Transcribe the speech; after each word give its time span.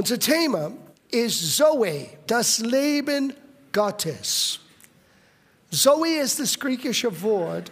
Unser 0.00 0.18
Thema 0.18 0.72
ist 1.10 1.58
Zoe, 1.58 2.08
das 2.26 2.58
Leben 2.60 3.34
Gottes. 3.70 4.58
Zoe 5.70 6.20
ist 6.22 6.40
das 6.40 6.58
griechische 6.58 7.20
Wort, 7.20 7.70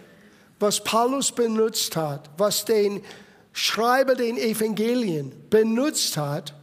was 0.59 0.83
Paulus 0.83 1.31
benutzt 1.31 1.95
hat, 1.95 2.29
was 2.37 2.63
den 2.63 3.03
Schreiber 3.51 4.13
den 4.13 4.37
Evangelien 4.37 5.31
benutzt 5.49 6.17
hat, 6.17 6.53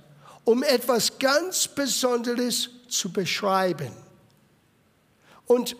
um 0.44 0.62
etwas 0.62 1.18
ganz 1.18 1.66
Besonderes 1.66 2.70
zu 2.86 3.12
beschreiben. 3.12 3.90
Und 5.48 5.74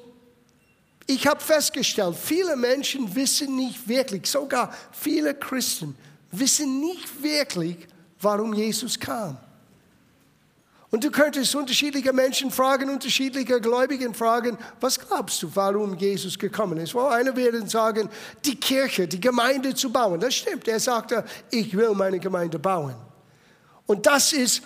ich 1.07 1.29
habe 1.29 1.41
festgestellt, 1.41 2.17
viele 2.21 2.57
Menschen 2.57 3.15
wissen 3.15 3.55
nicht 3.55 3.87
wirklich, 3.87 4.27
sogar 4.27 4.75
viele 4.91 5.33
Christen 5.33 5.97
wissen 6.33 6.81
nicht 6.81 7.23
wirklich, 7.23 7.87
warum 8.21 8.53
Jesus 8.53 8.99
kam. 8.99 9.39
Und 10.97 11.05
du 11.05 11.11
könntest 11.11 11.55
unterschiedliche 11.55 12.11
Menschen 12.11 12.51
fragen, 12.51 12.89
unterschiedliche 12.89 13.61
Gläubigen 13.61 14.15
fragen, 14.15 14.57
was 14.81 14.99
glaubst 14.99 15.43
du, 15.43 15.51
warum 15.53 15.95
Jesus 15.99 16.39
gekommen 16.39 16.79
ist? 16.79 16.95
Well, 16.95 17.09
einer 17.09 17.37
wird 17.37 17.69
sagen, 17.69 18.09
die 18.43 18.57
Kirche, 18.57 19.07
die 19.07 19.21
Gemeinde 19.21 19.75
zu 19.75 19.93
bauen. 19.93 20.19
Das 20.19 20.37
stimmt. 20.37 20.67
Er 20.67 20.81
sagte, 20.81 21.23
ich 21.51 21.77
will 21.77 21.93
meine 21.93 22.19
Gemeinde 22.19 22.59
bauen. 22.59 22.95
Und 23.85 24.07
das 24.07 24.33
ist 24.33 24.63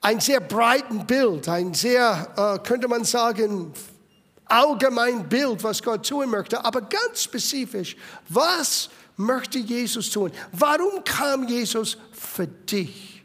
ein 0.00 0.20
sehr 0.20 0.38
breites 0.38 1.04
Bild, 1.04 1.48
ein 1.48 1.74
sehr, 1.74 2.28
äh, 2.36 2.64
könnte 2.64 2.86
man 2.86 3.02
sagen, 3.02 3.72
allgemein 4.44 5.28
Bild, 5.28 5.64
was 5.64 5.82
Gott 5.82 6.06
tun 6.08 6.30
möchte, 6.30 6.64
aber 6.64 6.82
ganz 6.82 7.24
spezifisch, 7.24 7.96
was 8.28 8.88
möchte 9.16 9.58
Jesus 9.58 10.10
tun? 10.10 10.30
Warum 10.52 11.02
kam 11.02 11.48
Jesus 11.48 11.98
für 12.12 12.46
dich? 12.46 13.19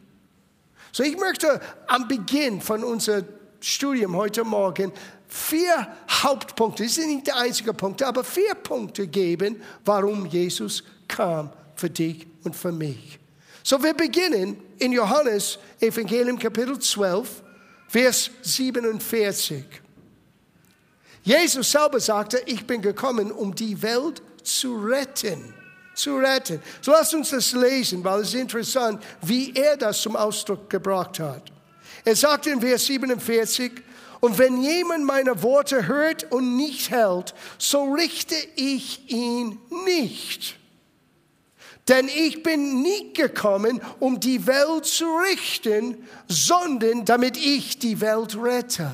So, 0.95 1.03
ich 1.03 1.17
möchte 1.17 1.59
am 1.87 2.07
Beginn 2.07 2.61
von 2.61 2.81
unserem 2.81 3.25
Studium 3.59 4.15
heute 4.15 4.45
Morgen 4.45 4.93
vier 5.27 5.89
Hauptpunkte, 6.09 6.83
das 6.83 6.95
sind 6.95 7.07
nicht 7.09 7.27
die 7.27 7.33
einzigen 7.33 7.75
Punkte, 7.75 8.07
aber 8.07 8.23
vier 8.23 8.55
Punkte 8.55 9.05
geben, 9.05 9.61
warum 9.83 10.25
Jesus 10.25 10.85
kam 11.09 11.51
für 11.75 11.89
dich 11.89 12.25
und 12.45 12.55
für 12.55 12.71
mich. 12.71 13.19
So, 13.61 13.83
wir 13.83 13.93
beginnen 13.93 14.55
in 14.79 14.93
Johannes 14.93 15.59
Evangelium 15.81 16.39
Kapitel 16.39 16.79
12, 16.79 17.43
Vers 17.89 18.31
47. 18.41 19.65
Jesus 21.23 21.69
selber 21.69 21.99
sagte, 21.99 22.41
ich 22.45 22.65
bin 22.65 22.81
gekommen, 22.81 23.33
um 23.33 23.53
die 23.53 23.81
Welt 23.81 24.21
zu 24.43 24.77
retten. 24.77 25.53
Zu 25.95 26.17
retten. 26.17 26.61
So 26.81 26.91
lass 26.91 27.13
uns 27.13 27.29
das 27.31 27.53
lesen, 27.53 28.03
weil 28.03 28.21
es 28.21 28.33
interessant, 28.33 29.01
wie 29.21 29.53
er 29.53 29.77
das 29.77 30.01
zum 30.01 30.15
Ausdruck 30.15 30.69
gebracht 30.69 31.19
hat. 31.19 31.43
Er 32.03 32.15
sagt 32.15 32.47
in 32.47 32.61
Vers 32.61 32.85
47, 32.85 33.71
und 34.19 34.37
wenn 34.37 34.61
jemand 34.61 35.05
meine 35.05 35.41
Worte 35.43 35.87
hört 35.87 36.31
und 36.31 36.57
nicht 36.57 36.89
hält, 36.89 37.33
so 37.57 37.93
richte 37.93 38.35
ich 38.55 39.09
ihn 39.09 39.59
nicht. 39.85 40.57
Denn 41.87 42.07
ich 42.07 42.41
bin 42.41 42.81
nicht 42.81 43.15
gekommen, 43.15 43.81
um 43.99 44.19
die 44.19 44.47
Welt 44.47 44.85
zu 44.85 45.05
richten, 45.05 46.07
sondern 46.27 47.05
damit 47.05 47.37
ich 47.37 47.77
die 47.77 48.01
Welt 48.01 48.35
rette. 48.35 48.91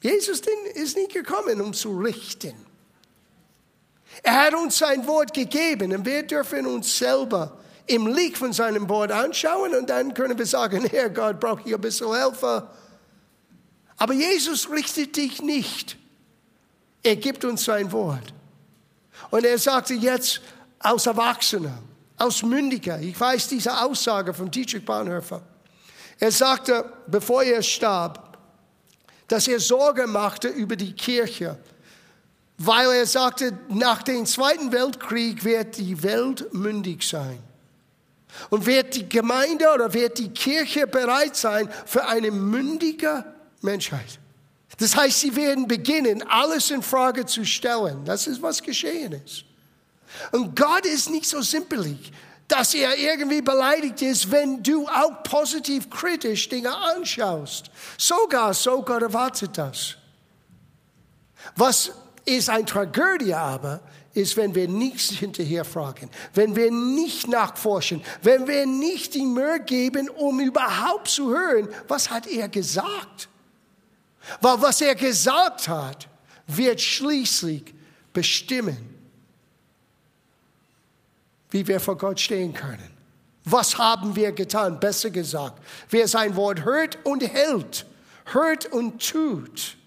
Jesus 0.00 0.40
ist 0.74 0.96
nicht 0.96 1.12
gekommen, 1.12 1.60
um 1.60 1.72
zu 1.72 1.98
richten. 1.98 2.54
Er 4.22 4.46
hat 4.46 4.54
uns 4.54 4.78
sein 4.78 5.06
Wort 5.06 5.32
gegeben 5.32 5.92
und 5.94 6.04
wir 6.04 6.22
dürfen 6.24 6.66
uns 6.66 6.98
selber 6.98 7.58
im 7.86 8.06
Licht 8.06 8.36
von 8.36 8.52
seinem 8.52 8.88
Wort 8.88 9.10
anschauen 9.10 9.74
und 9.74 9.88
dann 9.88 10.14
können 10.14 10.38
wir 10.38 10.46
sagen, 10.46 10.84
Herr 10.90 11.10
Gott, 11.10 11.40
brauche 11.40 11.62
ich 11.64 11.74
ein 11.74 11.80
bisschen 11.80 12.14
Helfer. 12.14 12.70
Aber 13.96 14.14
Jesus 14.14 14.70
richtet 14.70 15.16
dich 15.16 15.42
nicht. 15.42 15.96
Er 17.02 17.16
gibt 17.16 17.44
uns 17.44 17.64
sein 17.64 17.90
Wort. 17.92 18.34
Und 19.30 19.44
er 19.44 19.58
sagte 19.58 19.94
jetzt 19.94 20.40
als 20.78 21.06
Erwachsener, 21.06 21.78
als 22.16 22.42
Mündiger, 22.42 23.00
ich 23.00 23.18
weiß 23.18 23.48
diese 23.48 23.80
Aussage 23.80 24.34
von 24.34 24.50
Dietrich 24.50 24.84
Bonhoeffer. 24.84 25.42
Er 26.20 26.32
sagte, 26.32 26.92
bevor 27.06 27.42
er 27.42 27.62
starb, 27.62 28.38
dass 29.28 29.46
er 29.46 29.60
Sorge 29.60 30.06
machte 30.06 30.48
über 30.48 30.74
die 30.74 30.92
Kirche, 30.94 31.58
weil 32.58 32.90
er 32.90 33.06
sagte, 33.06 33.56
nach 33.68 34.02
dem 34.02 34.26
Zweiten 34.26 34.72
Weltkrieg 34.72 35.44
wird 35.44 35.78
die 35.78 36.02
Welt 36.02 36.52
mündig 36.52 37.02
sein. 37.02 37.38
Und 38.50 38.66
wird 38.66 38.94
die 38.94 39.08
Gemeinde 39.08 39.72
oder 39.72 39.92
wird 39.94 40.18
die 40.18 40.28
Kirche 40.28 40.86
bereit 40.86 41.34
sein 41.34 41.68
für 41.86 42.06
eine 42.06 42.30
mündige 42.30 43.24
Menschheit? 43.62 44.18
Das 44.78 44.94
heißt, 44.94 45.20
sie 45.20 45.34
werden 45.34 45.66
beginnen, 45.66 46.22
alles 46.28 46.70
in 46.70 46.82
Frage 46.82 47.26
zu 47.26 47.44
stellen. 47.44 48.04
Das 48.04 48.26
ist, 48.26 48.42
was 48.42 48.62
geschehen 48.62 49.12
ist. 49.12 49.44
Und 50.30 50.54
Gott 50.54 50.84
ist 50.84 51.10
nicht 51.10 51.26
so 51.26 51.40
simpelig 51.40 52.12
dass 52.48 52.72
er 52.72 52.96
irgendwie 52.96 53.42
beleidigt 53.42 54.00
ist, 54.00 54.30
wenn 54.30 54.62
du 54.62 54.88
auch 54.88 55.22
positiv 55.22 55.90
kritisch 55.90 56.48
Dinge 56.48 56.74
anschaust. 56.74 57.70
Sogar 57.98 58.54
so 58.54 58.82
Gott 58.82 59.02
erwartet 59.02 59.50
das. 59.56 59.96
Was 61.54 61.92
ist 62.36 62.50
eine 62.50 62.64
Tragödie 62.64 63.34
aber, 63.34 63.80
ist, 64.12 64.36
wenn 64.36 64.54
wir 64.54 64.68
nichts 64.68 65.10
hinterherfragen, 65.10 66.10
wenn 66.34 66.56
wir 66.56 66.70
nicht 66.70 67.28
nachforschen, 67.28 68.02
wenn 68.22 68.46
wir 68.46 68.66
nicht 68.66 69.14
die 69.14 69.24
Mühe 69.24 69.60
geben, 69.60 70.08
um 70.08 70.40
überhaupt 70.40 71.08
zu 71.08 71.30
hören, 71.30 71.68
was 71.86 72.10
hat 72.10 72.26
er 72.26 72.48
gesagt. 72.48 73.28
Weil 74.40 74.60
was 74.60 74.80
er 74.80 74.94
gesagt 74.94 75.68
hat, 75.68 76.08
wird 76.46 76.80
schließlich 76.80 77.74
bestimmen, 78.12 78.94
wie 81.50 81.66
wir 81.66 81.80
vor 81.80 81.96
Gott 81.96 82.20
stehen 82.20 82.52
können. 82.52 82.90
Was 83.44 83.78
haben 83.78 84.14
wir 84.14 84.32
getan? 84.32 84.78
Besser 84.78 85.08
gesagt, 85.08 85.62
wer 85.88 86.06
sein 86.06 86.36
Wort 86.36 86.64
hört 86.64 86.98
und 87.04 87.22
hält, 87.22 87.86
hört 88.26 88.66
und 88.66 89.06
tut. 89.08 89.77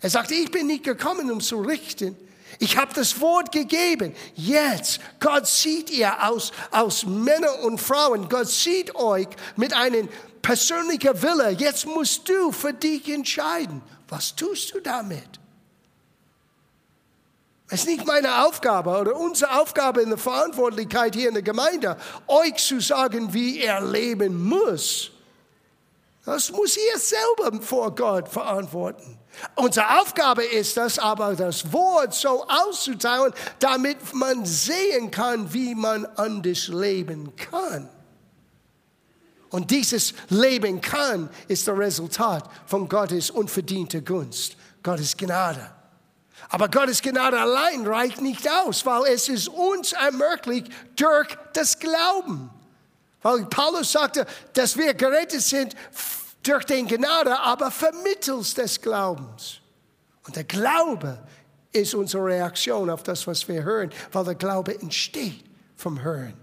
Er 0.00 0.10
sagt, 0.10 0.30
ich 0.30 0.50
bin 0.50 0.66
nicht 0.66 0.84
gekommen, 0.84 1.30
um 1.30 1.40
zu 1.40 1.60
richten. 1.60 2.16
Ich 2.58 2.76
habe 2.76 2.92
das 2.94 3.20
Wort 3.20 3.52
gegeben. 3.52 4.14
Jetzt, 4.34 5.00
Gott 5.20 5.46
sieht 5.46 5.90
ihr 5.90 6.26
aus, 6.26 6.52
aus 6.70 7.04
Männer 7.04 7.60
und 7.62 7.80
Frauen. 7.80 8.28
Gott 8.28 8.48
sieht 8.48 8.94
euch 8.94 9.28
mit 9.56 9.74
einem 9.74 10.08
persönlichen 10.42 11.22
Wille. 11.22 11.50
Jetzt 11.50 11.86
musst 11.86 12.28
du 12.28 12.52
für 12.52 12.72
dich 12.72 13.08
entscheiden. 13.08 13.82
Was 14.08 14.34
tust 14.36 14.74
du 14.74 14.80
damit? 14.80 15.40
Es 17.68 17.80
ist 17.80 17.88
nicht 17.88 18.06
meine 18.06 18.46
Aufgabe 18.46 18.96
oder 18.96 19.16
unsere 19.16 19.60
Aufgabe 19.60 20.00
in 20.00 20.10
der 20.10 20.18
Verantwortlichkeit 20.18 21.16
hier 21.16 21.28
in 21.28 21.34
der 21.34 21.42
Gemeinde, 21.42 21.96
euch 22.28 22.54
zu 22.56 22.80
sagen, 22.80 23.34
wie 23.34 23.58
er 23.58 23.80
leben 23.80 24.48
muss. 24.48 25.10
Das 26.24 26.52
muss 26.52 26.76
ihr 26.76 26.98
selber 26.98 27.60
vor 27.60 27.92
Gott 27.94 28.28
verantworten. 28.28 29.18
Unsere 29.54 30.00
Aufgabe 30.00 30.44
ist 30.44 30.76
das 30.76 30.98
aber, 30.98 31.34
das 31.34 31.72
Wort 31.72 32.14
so 32.14 32.46
auszuteilen, 32.48 33.32
damit 33.58 34.14
man 34.14 34.44
sehen 34.46 35.10
kann, 35.10 35.52
wie 35.52 35.74
man 35.74 36.06
anders 36.16 36.68
leben 36.68 37.34
kann. 37.36 37.88
Und 39.50 39.70
dieses 39.70 40.14
Leben 40.28 40.80
kann 40.80 41.30
ist 41.48 41.68
das 41.68 41.76
Resultat 41.76 42.48
von 42.66 42.88
Gottes 42.88 43.30
unverdienter 43.30 44.00
Gunst, 44.00 44.56
Gottes 44.82 45.16
Gnade. 45.16 45.70
Aber 46.48 46.68
Gottes 46.68 47.02
Gnade 47.02 47.40
allein 47.40 47.86
reicht 47.86 48.20
nicht 48.20 48.48
aus, 48.50 48.84
weil 48.86 49.12
es 49.12 49.28
ist 49.28 49.48
uns 49.48 49.92
ermöglicht 49.92 50.68
durch 50.96 51.28
das 51.52 51.78
Glauben. 51.78 52.50
Weil 53.22 53.46
Paulus 53.46 53.92
sagte, 53.92 54.26
dass 54.52 54.76
wir 54.76 54.94
gerettet 54.94 55.42
sind 55.42 55.74
durch 56.48 56.64
den 56.64 56.86
Gnade, 56.86 57.38
aber 57.38 57.70
vermittels 57.70 58.54
des 58.54 58.80
Glaubens. 58.80 59.60
Und 60.26 60.36
der 60.36 60.44
Glaube 60.44 61.18
ist 61.72 61.94
unsere 61.94 62.24
Reaktion 62.24 62.90
auf 62.90 63.02
das, 63.02 63.26
was 63.26 63.46
wir 63.48 63.62
hören, 63.62 63.90
weil 64.12 64.24
der 64.24 64.34
Glaube 64.34 64.80
entsteht 64.80 65.44
vom 65.76 66.02
Hören. 66.02 66.34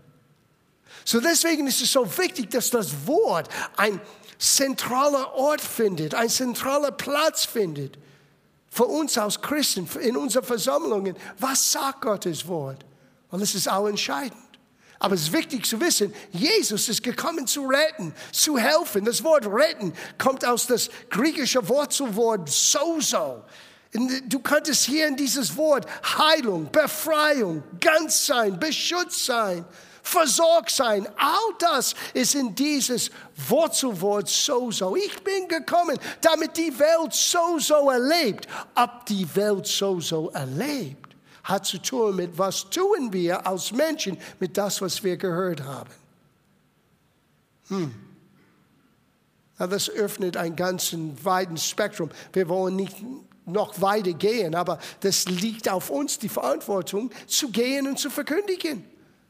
So 1.05 1.19
deswegen 1.19 1.67
ist 1.67 1.81
es 1.81 1.91
so 1.91 2.05
wichtig, 2.17 2.49
dass 2.49 2.69
das 2.69 3.07
Wort 3.07 3.49
ein 3.75 3.99
zentraler 4.37 5.33
Ort 5.33 5.61
findet, 5.61 6.15
ein 6.15 6.29
zentraler 6.29 6.91
Platz 6.91 7.45
findet 7.45 7.97
für 8.69 8.85
uns 8.85 9.17
als 9.17 9.41
Christen, 9.41 9.87
in 9.99 10.17
unseren 10.17 10.43
Versammlungen, 10.43 11.15
was 11.37 11.71
sagt 11.71 12.01
Gottes 12.01 12.47
Wort? 12.47 12.83
Und 13.29 13.41
das 13.41 13.53
ist 13.53 13.69
auch 13.69 13.87
entscheidend. 13.87 14.37
Aber 14.99 15.15
es 15.15 15.23
ist 15.23 15.33
wichtig 15.33 15.65
zu 15.65 15.79
wissen, 15.81 16.13
Jesus 16.31 16.87
ist 16.89 17.03
gekommen 17.03 17.45
zu 17.45 17.65
retten, 17.65 18.13
zu 18.31 18.57
helfen. 18.57 19.05
Das 19.05 19.23
Wort 19.23 19.45
retten 19.45 19.93
kommt 20.17 20.45
aus 20.45 20.67
das 20.67 20.89
griechische 21.09 21.67
Wurzelwort 21.67 22.49
sozo. 22.49 23.43
Du 24.27 24.39
könntest 24.39 24.85
hier 24.85 25.07
in 25.07 25.15
dieses 25.15 25.55
Wort 25.55 25.85
Heilung, 26.17 26.71
Befreiung, 26.71 27.63
ganz 27.79 28.25
sein, 28.25 28.59
beschützt 28.59 29.25
sein, 29.25 29.65
versorgt 30.01 30.71
sein. 30.71 31.07
All 31.17 31.53
das 31.59 31.93
ist 32.13 32.33
in 32.33 32.55
dieses 32.55 33.11
Wort 33.47 33.75
zu 33.75 34.01
Wort 34.01 34.27
so, 34.29 34.71
so. 34.71 34.95
Ich 34.95 35.23
bin 35.23 35.47
gekommen, 35.47 35.97
damit 36.21 36.57
die 36.57 36.77
Welt 36.79 37.13
so, 37.13 37.59
so 37.59 37.89
erlebt. 37.89 38.47
Ob 38.73 39.05
die 39.05 39.27
Welt 39.35 39.67
so, 39.67 39.99
so 39.99 40.29
erlebt, 40.31 41.12
hat 41.43 41.65
zu 41.65 41.81
tun 41.81 42.15
mit, 42.15 42.37
was 42.37 42.69
tun 42.69 43.11
wir 43.11 43.45
als 43.45 43.71
Menschen 43.71 44.17
mit 44.39 44.57
das, 44.57 44.81
was 44.81 45.03
wir 45.03 45.17
gehört 45.17 45.63
haben. 45.63 45.89
Hm. 47.67 47.93
Das 49.57 49.89
öffnet 49.89 50.35
ein 50.35 50.55
ganz 50.55 50.95
weiten 51.23 51.57
Spektrum. 51.57 52.09
Wir 52.33 52.49
wollen 52.49 52.75
nicht 52.75 52.97
noch 53.45 53.79
weiter 53.81 54.13
gehen, 54.13 54.55
aber 54.55 54.79
das 55.01 55.25
liegt 55.25 55.69
auf 55.69 55.89
uns, 55.89 56.17
die 56.17 56.29
Verantwortung, 56.29 57.11
zu 57.27 57.49
gehen 57.49 57.87
und 57.87 57.99
zu 57.99 58.09
verkündigen. 58.09 58.83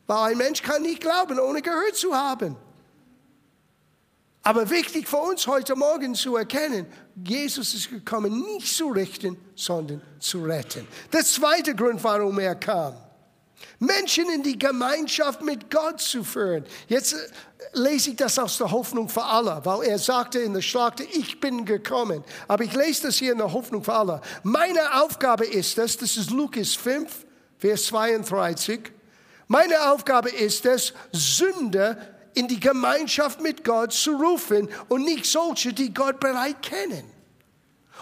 Weil 0.08 0.32
ein 0.32 0.38
Mensch 0.38 0.62
kann 0.62 0.82
nicht 0.82 1.02
glauben, 1.02 1.40
ohne 1.40 1.62
gehört 1.62 1.96
zu 1.96 2.14
haben. 2.16 2.56
Aber 4.44 4.70
wichtig 4.70 5.08
für 5.08 5.18
uns 5.18 5.48
heute 5.48 5.76
Morgen 5.76 6.16
zu 6.16 6.36
erkennen, 6.36 6.86
Jesus 7.16 7.74
ist 7.76 7.90
gekommen, 7.90 8.42
nicht 8.42 8.76
zu 8.76 8.90
richten, 8.90 9.38
sondern 9.56 10.02
zu 10.20 10.44
retten. 10.44 10.88
Der 11.12 11.24
zweite 11.24 11.76
Grund, 11.76 12.04
warum 12.04 12.40
er 12.40 12.56
kam. 12.56 12.96
Menschen 13.80 14.30
in 14.30 14.44
die 14.44 14.58
Gemeinschaft 14.58 15.42
mit 15.42 15.70
Gott 15.70 16.02
zu 16.02 16.24
führen. 16.24 16.66
Jetzt 16.88 17.14
äh, 17.14 17.18
lese 17.74 18.12
ich 18.12 18.16
das 18.16 18.38
aus 18.40 18.58
der 18.58 18.72
Hoffnung 18.72 19.10
für 19.10 19.24
alle, 19.24 19.62
weil 19.64 19.88
er 19.88 20.00
sagte 20.00 20.40
in 20.40 20.54
der 20.54 20.62
Schlachte, 20.62 21.04
ich 21.04 21.40
bin 21.40 21.66
gekommen. 21.66 22.24
Aber 22.48 22.64
ich 22.64 22.74
lese 22.74 23.04
das 23.04 23.18
hier 23.18 23.34
in 23.34 23.38
der 23.38 23.52
Hoffnung 23.52 23.84
für 23.84 23.94
alle. 23.94 24.22
Meine 24.44 25.02
Aufgabe 25.02 25.46
ist 25.46 25.78
es, 25.78 25.98
das 25.98 26.18
ist 26.18 26.32
Lukas 26.32 26.74
5, 26.76 27.26
Vers 27.58 27.86
32. 27.86 28.92
Meine 29.48 29.92
Aufgabe 29.92 30.30
ist 30.30 30.66
es, 30.66 30.94
Sünder 31.12 31.98
in 32.36 32.48
die 32.48 32.60
Gemeinschaft 32.60 33.42
mit 33.42 33.64
Gott 33.64 33.94
zu 33.94 34.16
rufen 34.16 34.70
und 34.90 35.04
nicht 35.04 35.26
solche, 35.26 35.74
die 35.74 35.94
Gott 35.94 36.20
bereits 36.20 36.62
kennen. 36.62 37.04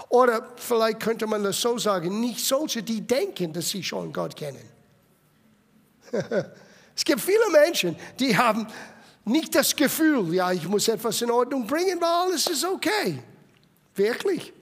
Oder 0.10 0.48
vielleicht 0.56 1.00
könnte 1.00 1.28
man 1.28 1.44
das 1.44 1.60
so 1.60 1.78
sagen, 1.78 2.19
nicht 2.19 2.44
solche, 2.44 2.81
die 2.81 3.01
denken, 3.01 3.54
dass 3.54 3.69
sie 3.69 3.83
schon 3.83 4.12
Gott 4.12 4.36
kennen. 4.36 4.63
es 6.95 7.06
gibt 7.06 7.22
viele 7.22 7.50
Menschen, 7.51 7.95
die 8.19 8.36
haben 8.36 8.68
nicht 9.25 9.54
das 9.54 9.75
Gefühl, 9.75 10.34
ja, 10.34 10.51
ich 10.51 10.68
muss 10.68 10.88
etwas 10.88 11.22
in 11.22 11.31
Ordnung 11.31 11.68
bringen, 11.68 12.00
weil 12.01 12.10
alles 12.10 12.48
ist 12.48 12.66
okay. 12.66 13.19
Wirklich. 13.95 14.54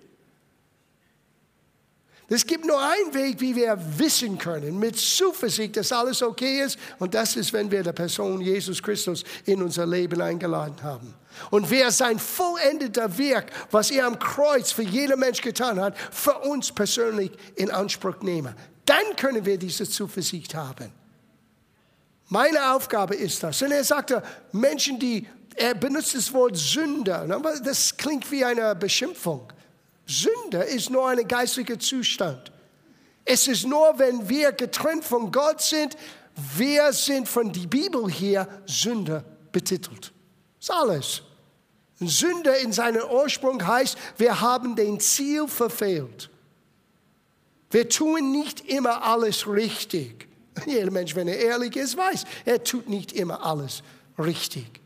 Es 2.31 2.45
gibt 2.45 2.65
nur 2.65 2.79
einen 2.79 3.13
Weg, 3.13 3.41
wie 3.41 3.55
wir 3.55 3.77
wissen 3.97 4.37
können, 4.37 4.77
mit 4.77 4.97
Zuversicht, 4.97 5.75
dass 5.77 5.91
alles 5.91 6.21
okay 6.21 6.61
ist. 6.61 6.77
Und 6.99 7.15
das 7.15 7.35
ist, 7.35 7.51
wenn 7.53 7.71
wir 7.71 7.81
der 7.81 7.93
Person 7.93 8.39
Jesus 8.39 8.83
Christus 8.83 9.23
in 9.45 9.63
unser 9.63 9.87
Leben 9.87 10.21
eingeladen 10.21 10.75
haben. 10.83 11.15
Und 11.49 11.69
wer 11.71 11.91
sein 11.91 12.19
vollendeter 12.19 13.17
Werk, 13.17 13.51
was 13.71 13.89
er 13.89 14.05
am 14.05 14.19
Kreuz 14.19 14.71
für 14.71 14.83
jeden 14.83 15.19
Mensch 15.19 15.41
getan 15.41 15.79
hat, 15.79 15.97
für 15.97 16.37
uns 16.39 16.71
persönlich 16.71 17.31
in 17.55 17.71
Anspruch 17.71 18.21
nehmen. 18.21 18.53
Dann 18.85 19.15
können 19.15 19.43
wir 19.43 19.57
diese 19.57 19.89
Zuversicht 19.89 20.53
haben. 20.53 20.91
Meine 22.27 22.73
Aufgabe 22.73 23.15
ist 23.15 23.41
das. 23.41 23.59
Und 23.63 23.71
er 23.71 23.83
sagte, 23.83 24.21
Menschen, 24.51 24.99
die, 24.99 25.27
er 25.55 25.73
benutzt 25.73 26.13
das 26.13 26.31
Wort 26.31 26.55
Sünder, 26.57 27.25
das 27.63 27.97
klingt 27.97 28.29
wie 28.31 28.45
eine 28.45 28.75
Beschimpfung. 28.75 29.51
Sünder 30.09 30.65
ist 30.65 30.89
nur 30.89 31.07
ein 31.07 31.27
geistlicher 31.27 31.77
Zustand. 31.77 32.51
Es 33.25 33.47
ist 33.47 33.67
nur, 33.67 33.93
wenn 33.97 34.27
wir 34.27 34.51
getrennt 34.51 35.05
von 35.05 35.31
Gott 35.31 35.61
sind, 35.61 35.95
wir 36.57 36.91
sind 36.93 37.29
von 37.29 37.53
der 37.53 37.67
Bibel 37.67 38.09
hier 38.09 38.47
Sünder 38.65 39.23
betitelt. 39.51 40.11
Das 40.57 40.69
ist 40.69 40.71
alles. 40.71 41.21
Sünder 41.99 42.57
in 42.57 42.73
seinem 42.73 43.03
Ursprung 43.03 43.65
heißt, 43.65 43.97
wir 44.17 44.41
haben 44.41 44.75
den 44.75 44.99
Ziel 44.99 45.47
verfehlt. 45.47 46.31
Wir 47.69 47.87
tun 47.87 48.31
nicht 48.31 48.61
immer 48.61 49.03
alles 49.03 49.47
richtig. 49.47 50.27
Jeder 50.65 50.89
Mensch, 50.89 51.15
wenn 51.15 51.27
er 51.27 51.37
ehrlich 51.37 51.75
ist, 51.75 51.95
weiß, 51.95 52.23
er 52.45 52.63
tut 52.63 52.89
nicht 52.89 53.11
immer 53.11 53.45
alles 53.45 53.83
richtig. 54.17 54.81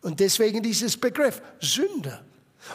Und 0.00 0.20
deswegen 0.20 0.62
dieses 0.62 0.96
Begriff 0.96 1.42
Sünder. 1.60 2.23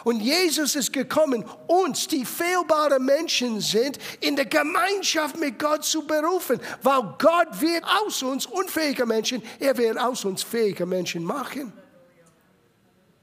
Und 0.04 0.20
Jesus 0.20 0.76
ist 0.76 0.92
gekommen, 0.92 1.44
uns, 1.66 2.06
die 2.08 2.24
fehlbare 2.24 3.00
Menschen 3.00 3.60
sind, 3.60 3.98
in 4.20 4.36
der 4.36 4.46
Gemeinschaft 4.46 5.38
mit 5.38 5.58
Gott 5.58 5.84
zu 5.84 6.06
berufen, 6.06 6.60
weil 6.82 7.02
Gott 7.18 7.60
wird 7.60 7.84
aus 7.84 8.22
uns 8.22 8.46
unfähige 8.46 9.06
Menschen, 9.06 9.42
er 9.58 9.76
wird 9.76 9.98
aus 9.98 10.24
uns 10.24 10.42
fähige 10.42 10.86
Menschen 10.86 11.24
machen. 11.24 11.72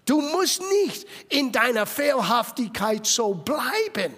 Du 0.06 0.22
musst 0.22 0.62
nicht 0.84 1.06
in 1.30 1.52
deiner 1.52 1.86
Fehlhaftigkeit 1.86 3.06
so 3.06 3.34
bleiben. 3.34 4.14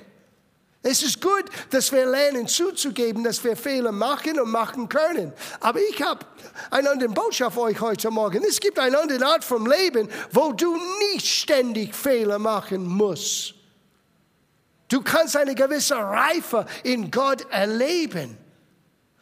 Es 0.82 1.04
ist 1.04 1.22
gut, 1.22 1.44
dass 1.72 1.92
wir 1.92 2.06
lernen 2.06 2.48
zuzugeben, 2.48 3.24
dass 3.24 3.44
wir 3.44 3.58
Fehler 3.58 3.92
machen 3.92 4.40
und 4.40 4.50
machen 4.50 4.88
können. 4.88 5.34
Aber 5.60 5.80
ich 5.82 6.02
habe 6.02 6.26
eine 6.72 6.90
andere 6.90 7.10
Botschaft 7.10 7.56
für 7.56 7.64
euch 7.64 7.82
heute 7.82 8.10
Morgen. 8.10 8.42
Es 8.48 8.62
gibt 8.62 8.80
eine 8.80 8.98
andere 8.98 9.26
Art 9.26 9.44
vom 9.44 9.68
Leben, 9.68 10.10
wo 10.32 10.54
du 10.54 10.78
nicht 11.12 11.28
ständig 11.28 11.94
Fehler 11.94 12.40
machen 12.40 12.86
musst. 12.86 13.56
Du 14.88 15.02
kannst 15.02 15.36
eine 15.36 15.54
gewisse 15.54 15.98
Reife 15.98 16.66
in 16.84 17.12
Gott 17.12 17.46
erleben. 17.52 18.38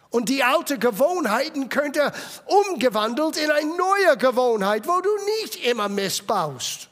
Und 0.10 0.30
die 0.30 0.44
alte 0.44 0.78
Gewohnheiten 0.78 1.70
könnte 1.70 2.14
umgewandelt 2.46 3.36
in 3.36 3.50
eine 3.50 3.76
neue 3.76 4.16
Gewohnheit, 4.18 4.88
wo 4.88 5.02
du 5.02 5.10
nicht 5.42 5.66
immer 5.66 5.90
missbaust. 5.90 6.88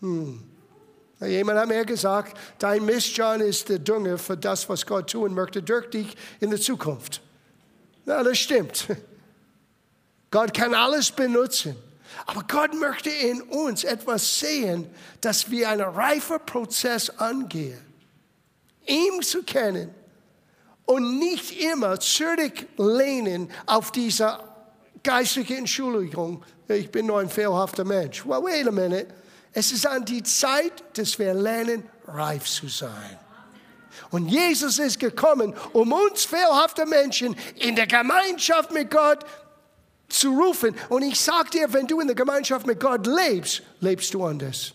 Hm. 0.00 0.53
Jemand 1.26 1.58
hat 1.58 1.68
mir 1.68 1.84
gesagt, 1.84 2.36
dein 2.58 2.84
Mistjan 2.84 3.40
ist 3.40 3.68
der 3.68 3.78
Dünger 3.78 4.18
für 4.18 4.36
das, 4.36 4.68
was 4.68 4.84
Gott 4.84 5.10
tun 5.10 5.34
möchte 5.34 5.62
durch 5.62 5.90
dich 5.90 6.16
in 6.40 6.50
der 6.50 6.60
Zukunft. 6.60 7.20
Ja, 8.06 8.22
das 8.22 8.38
stimmt. 8.38 8.86
Gott 10.30 10.52
kann 10.52 10.74
alles 10.74 11.10
benutzen. 11.10 11.76
Aber 12.26 12.44
Gott 12.48 12.74
möchte 12.74 13.10
in 13.10 13.42
uns 13.42 13.84
etwas 13.84 14.38
sehen, 14.38 14.88
dass 15.20 15.50
wir 15.50 15.68
einen 15.68 15.82
reifen 15.82 16.38
Prozess 16.44 17.10
angehen. 17.10 17.78
Ihm 18.86 19.22
zu 19.22 19.42
kennen 19.42 19.94
und 20.86 21.18
nicht 21.18 21.60
immer 21.60 21.98
zurücklehnen 21.98 23.50
auf 23.66 23.90
diese 23.90 24.38
geistliche 25.02 25.56
Entschuldigung. 25.56 26.42
Ich 26.68 26.90
bin 26.90 27.06
nur 27.06 27.20
ein 27.20 27.28
fehlhafter 27.28 27.84
Mensch. 27.84 28.24
Well, 28.26 28.42
wait 28.42 28.66
a 28.66 28.70
minute. 28.70 29.06
Es 29.54 29.70
ist 29.70 29.86
an 29.86 30.04
die 30.04 30.22
Zeit, 30.22 30.72
dass 30.98 31.18
wir 31.18 31.32
lernen, 31.32 31.88
reif 32.08 32.44
zu 32.44 32.68
sein. 32.68 33.18
Und 34.10 34.28
Jesus 34.28 34.78
ist 34.78 34.98
gekommen, 34.98 35.54
um 35.72 35.92
uns 35.92 36.24
fehlhafte 36.24 36.84
Menschen 36.84 37.36
in 37.56 37.76
der 37.76 37.86
Gemeinschaft 37.86 38.72
mit 38.72 38.90
Gott 38.90 39.24
zu 40.08 40.30
rufen. 40.30 40.74
Und 40.88 41.02
ich 41.02 41.18
sage 41.18 41.50
dir, 41.50 41.72
wenn 41.72 41.86
du 41.86 42.00
in 42.00 42.08
der 42.08 42.16
Gemeinschaft 42.16 42.66
mit 42.66 42.80
Gott 42.80 43.06
lebst, 43.06 43.62
lebst 43.80 44.12
du 44.12 44.24
anders. 44.24 44.74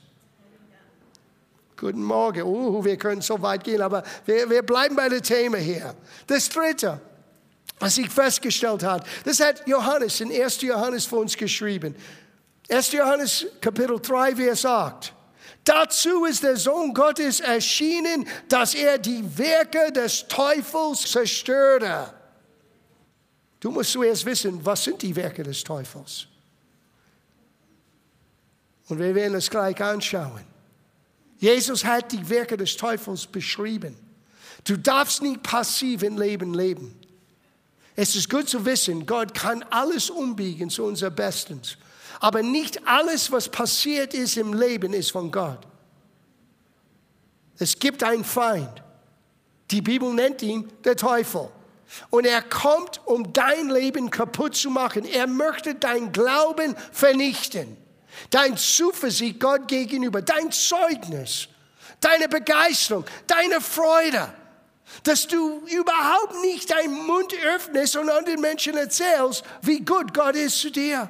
Guten 1.76 2.04
Morgen. 2.04 2.44
Uh, 2.44 2.84
wir 2.84 2.98
können 2.98 3.22
so 3.22 3.42
weit 3.42 3.64
gehen, 3.64 3.82
aber 3.82 4.04
wir, 4.26 4.50
wir 4.50 4.64
bleiben 4.64 4.96
bei 4.96 5.08
dem 5.08 5.24
Thema 5.24 5.58
hier. 5.58 5.96
Das 6.28 6.50
Dritte, 6.50 7.00
was 7.80 7.98
ich 7.98 8.10
festgestellt 8.10 8.84
habe, 8.84 9.06
das 9.24 9.40
hat 9.40 9.66
Johannes 9.68 10.20
in 10.20 10.32
1. 10.32 10.62
Johannes 10.62 11.06
für 11.06 11.18
uns 11.18 11.38
geschrieben. 11.38 11.96
1. 12.70 12.92
Johannes 12.92 13.48
Kapitel 13.60 14.00
3, 14.00 14.36
Vers 14.36 14.66
8. 14.66 15.14
Dazu 15.64 16.26
ist 16.26 16.44
der 16.44 16.56
Sohn 16.56 16.94
Gottes 16.94 17.40
erschienen, 17.40 18.28
dass 18.48 18.76
er 18.76 18.98
die 18.98 19.24
Werke 19.38 19.92
des 19.92 20.28
Teufels 20.28 21.02
zerstöre. 21.12 22.14
Du 23.60 23.72
musst 23.72 23.92
zuerst 23.92 24.26
wissen, 24.26 24.64
was 24.64 24.84
sind 24.84 25.02
die 25.02 25.16
Werke 25.16 25.44
des 25.44 25.64
Teufels? 25.64 26.28
Und 28.88 29.00
wir 29.00 29.14
werden 29.14 29.36
es 29.36 29.50
gleich 29.50 29.80
anschauen. 29.82 30.44
Jesus 31.38 31.84
hat 31.84 32.12
die 32.12 32.28
Werke 32.30 32.58
des 32.58 32.76
Teufels 32.76 33.26
beschrieben. 33.26 33.96
Du 34.64 34.78
darfst 34.78 35.22
nicht 35.22 35.44
passiv 35.44 36.04
im 36.04 36.18
Leben 36.18 36.54
leben. 36.54 37.00
Es 37.96 38.16
ist 38.16 38.30
gut 38.30 38.48
zu 38.48 38.66
wissen, 38.66 39.06
Gott 39.06 39.34
kann 39.34 39.64
alles 39.70 40.10
umbiegen 40.10 40.70
zu 40.70 40.84
unser 40.86 41.10
Bestens. 41.10 41.78
Aber 42.20 42.44
nicht 42.44 42.86
alles, 42.88 43.32
was 43.32 43.50
passiert 43.50 44.14
ist 44.14 44.38
im 44.38 44.54
Leben, 44.54 44.94
ist 44.94 45.12
von 45.12 45.32
Gott. 45.32 45.60
Es 47.58 47.78
gibt 47.78 48.04
einen 48.04 48.24
Feind. 48.24 48.84
Die 49.72 49.82
Bibel 49.82 50.14
nennt 50.14 50.42
ihn 50.42 50.70
der 50.84 50.96
Teufel. 50.96 51.50
Und 52.10 52.26
er 52.26 52.42
kommt, 52.42 53.02
um 53.06 53.34
dein 53.34 53.70
Leben 53.70 54.12
kaputt 54.12 54.56
zu 54.56 54.70
machen. 54.70 55.06
Er 55.06 55.28
möchte 55.28 55.76
dein 55.76 56.12
Glauben 56.12 56.76
vernichten. 56.92 57.78
Dein 58.30 58.58
Zuversicht 58.58 59.40
Gott 59.40 59.68
gegenüber, 59.68 60.22
dein 60.22 60.52
Zeugnis, 60.52 61.48
deine 62.02 62.28
Begeisterung, 62.28 63.06
deine 63.28 63.62
Freude. 63.62 64.34
Dass 65.04 65.28
du 65.28 65.60
überhaupt 65.68 66.42
nicht 66.42 66.72
deinen 66.72 67.06
Mund 67.06 67.34
öffnest 67.56 67.96
und 67.96 68.10
anderen 68.10 68.42
Menschen 68.42 68.76
erzählst, 68.76 69.44
wie 69.62 69.80
gut 69.80 70.14
Gott 70.14 70.36
ist 70.36 70.60
zu 70.60 70.72
dir. 70.72 71.10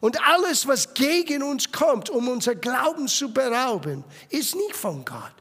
Und 0.00 0.22
alles, 0.26 0.66
was 0.66 0.94
gegen 0.94 1.42
uns 1.42 1.72
kommt, 1.72 2.10
um 2.10 2.28
unser 2.28 2.54
Glauben 2.54 3.08
zu 3.08 3.32
berauben, 3.32 4.04
ist 4.30 4.54
nicht 4.54 4.76
von 4.76 5.04
Gott. 5.04 5.32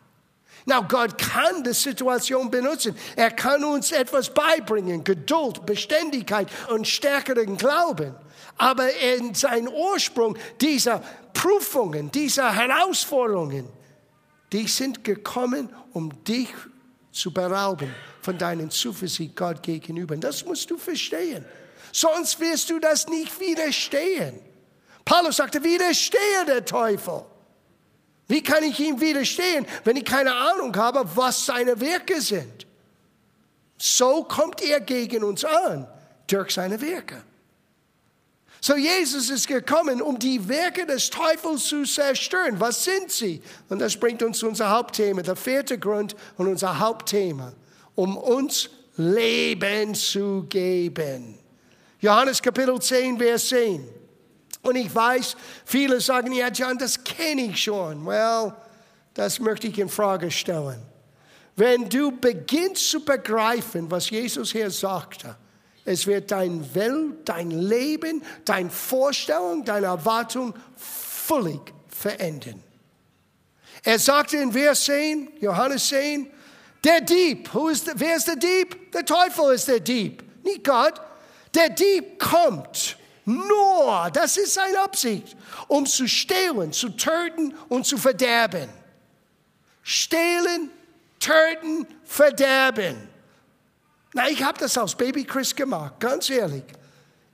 Na, 0.66 0.80
Gott 0.80 1.18
kann 1.18 1.64
die 1.64 1.74
Situation 1.74 2.50
benutzen. 2.50 2.96
Er 3.16 3.30
kann 3.30 3.64
uns 3.64 3.92
etwas 3.92 4.34
beibringen, 4.34 5.04
Geduld, 5.04 5.66
Beständigkeit 5.66 6.48
und 6.70 6.88
stärkeren 6.88 7.56
Glauben. 7.56 8.16
Aber 8.58 8.92
in 8.96 9.36
seinem 9.36 9.72
Ursprung 9.72 10.36
dieser 10.60 11.04
Prüfungen, 11.34 12.10
dieser 12.10 12.52
Herausforderungen, 12.52 13.68
die 14.52 14.68
sind 14.68 15.04
gekommen, 15.04 15.70
um 15.94 16.24
dich 16.24 16.50
zu 17.12 17.32
berauben 17.32 17.94
von 18.22 18.38
deinen 18.38 18.72
Zuversicht 18.72 19.36
Gott 19.36 19.62
gegenüber. 19.62 20.18
Das 20.18 20.44
musst 20.46 20.72
du 20.72 20.78
verstehen. 20.78 21.46
Sonst 21.92 22.40
wirst 22.40 22.70
du 22.70 22.80
das 22.80 23.08
nicht 23.08 23.40
widerstehen. 23.40 24.40
Paulus 25.04 25.38
sagte, 25.38 25.64
widerstehe 25.64 26.46
der 26.48 26.66
Teufel. 26.66 27.24
Wie 28.28 28.42
kann 28.42 28.64
ich 28.64 28.80
ihm 28.80 29.00
widerstehen, 29.00 29.68
wenn 29.84 29.96
ich 29.96 30.06
keine 30.06 30.34
Ahnung 30.34 30.76
habe, 30.76 31.08
was 31.16 31.46
seine 31.46 31.80
Werke 31.80 32.20
sind? 32.22 32.66
So 33.78 34.24
kommt 34.24 34.62
er 34.62 34.80
gegen 34.80 35.24
uns 35.24 35.46
an, 35.46 35.88
durch 36.28 36.52
seine 36.52 36.82
Werke. 36.82 37.22
So 38.62 38.76
Jesus 38.76 39.30
ist 39.30 39.48
gekommen, 39.48 40.02
um 40.02 40.18
die 40.18 40.50
Werke 40.50 40.88
des 40.88 41.12
Teufels 41.12 41.66
zu 41.66 41.84
zerstören. 41.84 42.60
Was 42.60 42.84
sind 42.84 43.12
sie? 43.12 43.40
Und 43.70 43.78
das 43.78 43.96
bringt 43.96 44.24
uns 44.24 44.40
zu 44.40 44.48
unser 44.48 44.72
Hauptthema, 44.72 45.22
der 45.22 45.36
vierte 45.36 45.78
Grund 45.78 46.16
und 46.38 46.48
unser 46.48 46.80
Hauptthema, 46.80 47.54
um 47.94 48.18
uns 48.18 48.72
Leben 48.98 49.94
zu 49.94 50.48
geben. 50.50 51.38
Johannes 52.06 52.40
Kapitel 52.40 52.80
10, 52.80 53.18
Vers 53.18 53.48
10. 53.48 53.84
Und 54.62 54.76
ich 54.76 54.94
weiß, 54.94 55.36
viele 55.66 56.00
sagen, 56.00 56.32
ja, 56.34 56.50
John, 56.50 56.78
das 56.78 57.04
kenne 57.04 57.46
ich 57.46 57.64
schon. 57.64 58.06
Well, 58.06 58.54
das 59.16 59.40
möchte 59.40 59.66
ich 59.66 59.80
in 59.80 59.90
Frage 59.90 60.30
stellen. 60.30 60.84
Wenn 61.56 61.90
du 61.90 62.12
beginnst 62.12 62.92
zu 62.92 63.04
begreifen, 63.04 63.90
was 63.90 64.12
Jesus 64.12 64.52
hier 64.52 64.70
sagte, 64.70 65.36
es 65.84 66.06
wird 66.06 66.30
dein 66.30 66.76
Welt, 66.76 67.28
dein 67.28 67.50
Leben, 67.50 68.22
deine 68.44 68.70
Vorstellung, 68.70 69.66
deine 69.66 69.88
Erwartung 69.88 70.54
völlig 70.76 71.74
verändern. 71.88 72.62
Er 73.84 73.98
sagte 73.98 74.38
in 74.38 74.52
Vers 74.52 74.86
10, 74.86 75.30
Johannes 75.40 75.88
10, 75.88 76.30
der 76.84 77.02
Dieb, 77.02 77.52
who 77.52 77.70
is 77.70 77.84
the, 77.84 77.94
wer 77.96 78.18
ist 78.18 78.28
der 78.28 78.36
Dieb? 78.36 78.92
Der 78.92 79.04
Teufel 79.04 79.56
ist 79.56 79.68
der 79.68 79.80
Dieb, 79.80 80.24
nicht 80.44 80.64
Gott. 80.64 81.02
Der 81.56 81.70
Dieb 81.70 82.20
kommt 82.20 82.98
nur, 83.24 84.10
das 84.14 84.38
ist 84.38 84.54
seine 84.54 84.82
Absicht, 84.82 85.36
um 85.68 85.86
zu 85.86 86.08
stehlen, 86.08 86.74
zu 86.74 86.90
töten 86.90 87.56
und 87.70 87.86
zu 87.86 87.98
verderben. 87.98 88.70
Stehlen, 89.82 90.70
töten, 91.20 91.88
verderben. 92.04 93.10
Na, 94.14 94.30
ich 94.30 94.44
habe 94.44 94.60
das 94.60 94.78
aus 94.78 94.96
Baby 94.96 95.24
Chris 95.24 95.56
gemacht, 95.56 96.00
ganz 96.00 96.30
ehrlich. 96.30 96.64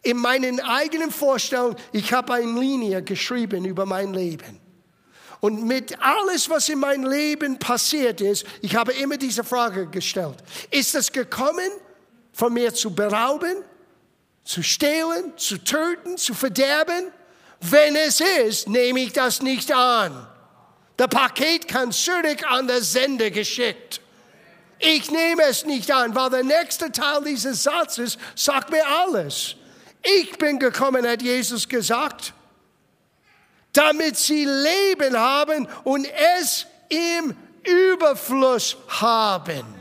In 0.04 0.18
meinen 0.18 0.60
eigenen 0.60 1.12
Vorstellungen, 1.12 1.76
ich 1.92 2.14
habe 2.14 2.34
eine 2.34 2.60
Linie 2.60 3.04
geschrieben 3.04 3.66
über 3.66 3.86
mein 3.86 4.14
Leben. 4.14 4.60
Und 5.42 5.66
mit 5.66 6.00
alles, 6.00 6.50
was 6.50 6.70
in 6.70 6.80
meinem 6.80 7.10
Leben 7.10 7.58
passiert 7.58 8.22
ist, 8.22 8.46
ich 8.62 8.76
habe 8.76 8.94
immer 8.94 9.18
diese 9.18 9.44
Frage 9.44 9.88
gestellt. 9.88 10.38
Ist 10.70 10.94
es 10.96 11.12
gekommen, 11.12 11.70
von 12.34 12.54
mir 12.54 12.74
zu 12.74 12.94
berauben 12.94 13.58
zu 14.44 14.64
stehlen, 14.64 15.38
zu 15.38 15.58
töten, 15.58 16.18
zu 16.18 16.34
verderben? 16.34 17.12
Wenn 17.62 17.96
es 17.96 18.22
ist, 18.22 18.68
nehme 18.68 19.02
ich 19.02 19.14
das 19.14 19.42
nicht 19.42 19.72
an. 19.72 20.28
Das 20.98 21.08
Paket 21.08 21.68
kann 21.68 21.92
zurück 21.92 22.44
an 22.50 22.68
den 22.68 22.82
Sender 22.82 23.30
geschickt. 23.30 24.02
Ich 24.80 25.12
nehme 25.12 25.44
es 25.44 25.66
nicht 25.66 25.92
an, 25.92 26.16
weil 26.16 26.32
der 26.32 26.44
nächste 26.44 26.92
Teil 26.92 27.24
dieses 27.24 27.64
Satzes 27.64 28.18
sagt 28.36 28.72
mir 28.72 28.86
alles. 28.86 29.56
Ich 30.02 30.38
bin 30.40 30.58
gekommen, 30.58 31.08
hat 31.08 31.22
Jesus 31.22 31.70
gesagt, 31.70 32.34
damit 33.74 34.18
sie 34.18 34.46
Leben 34.46 35.16
haben 35.16 35.68
und 35.84 36.08
es 36.40 36.66
im 36.90 37.36
Überfluss 37.64 38.76
haben. 38.88 39.81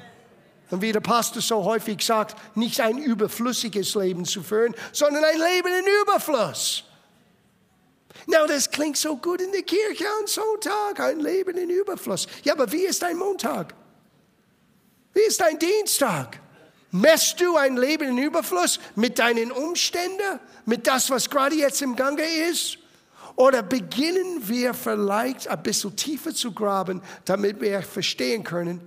Und 0.71 0.83
wie 0.83 0.93
der 0.93 1.01
Pastor 1.01 1.43
so 1.43 1.65
häufig 1.65 2.05
sagt, 2.05 2.37
nicht 2.57 2.81
ein 2.81 2.99
überflüssiges 2.99 3.95
Leben 3.95 4.25
zu 4.25 4.43
führen, 4.43 4.75
sondern 4.93 5.25
ein 5.25 5.39
Leben 5.39 5.69
in 5.69 5.85
Überfluss. 6.03 6.85
Na, 8.27 8.47
das 8.47 8.71
klingt 8.71 8.97
so 8.97 9.17
gut 9.17 9.41
in 9.41 9.53
der 9.53 9.63
Kirche 9.63 10.05
am 10.21 10.27
Sonntag, 10.27 11.01
ein 11.01 11.21
Leben 11.21 11.57
in 11.57 11.71
Überfluss. 11.71 12.27
Ja, 12.45 12.53
aber 12.53 12.71
wie 12.71 12.83
ist 12.83 13.03
dein 13.03 13.17
Montag? 13.17 13.75
Wie 15.13 15.21
ist 15.21 15.41
dein 15.41 15.59
Dienstag? 15.59 16.39
Messt 16.93 17.41
du 17.41 17.57
ein 17.57 17.77
Leben 17.77 18.09
in 18.09 18.19
Überfluss 18.19 18.81
mit 18.97 19.19
deinen 19.19 19.53
Umständen, 19.53 20.41
mit 20.67 20.87
das, 20.87 21.11
was 21.11 21.31
gerade 21.31 21.57
jetzt 21.57 21.83
im 21.83 21.97
Gange 21.97 22.25
ist? 22.51 22.79
Oder 23.37 23.63
beginnen 23.63 24.49
wir 24.49 24.75
vielleicht 24.75 25.49
ein 25.49 25.63
bisschen 25.63 25.97
tiefer 25.97 26.35
zu 26.35 26.53
graben, 26.53 27.01
damit 27.25 27.61
wir 27.61 27.83
verstehen 27.83 28.45
können, 28.45 28.87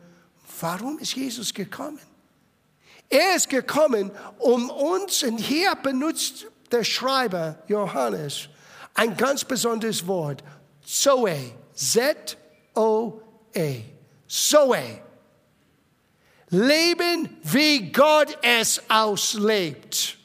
Warum 0.59 0.99
ist 0.99 1.15
Jesus 1.15 1.53
gekommen? 1.53 1.99
Er 3.09 3.35
ist 3.35 3.49
gekommen, 3.49 4.11
um 4.39 4.69
uns, 4.69 5.23
und 5.23 5.37
hier 5.37 5.75
benutzt 5.75 6.47
der 6.71 6.83
Schreiber 6.83 7.59
Johannes 7.67 8.49
ein 8.93 9.15
ganz 9.17 9.43
besonderes 9.43 10.05
Wort, 10.07 10.43
Zoe, 10.85 11.53
Z-O-E, 11.73 13.81
Zoe. 14.27 15.01
Leben, 16.49 17.37
wie 17.43 17.91
Gott 17.91 18.37
es 18.41 18.81
auslebt. 18.89 20.17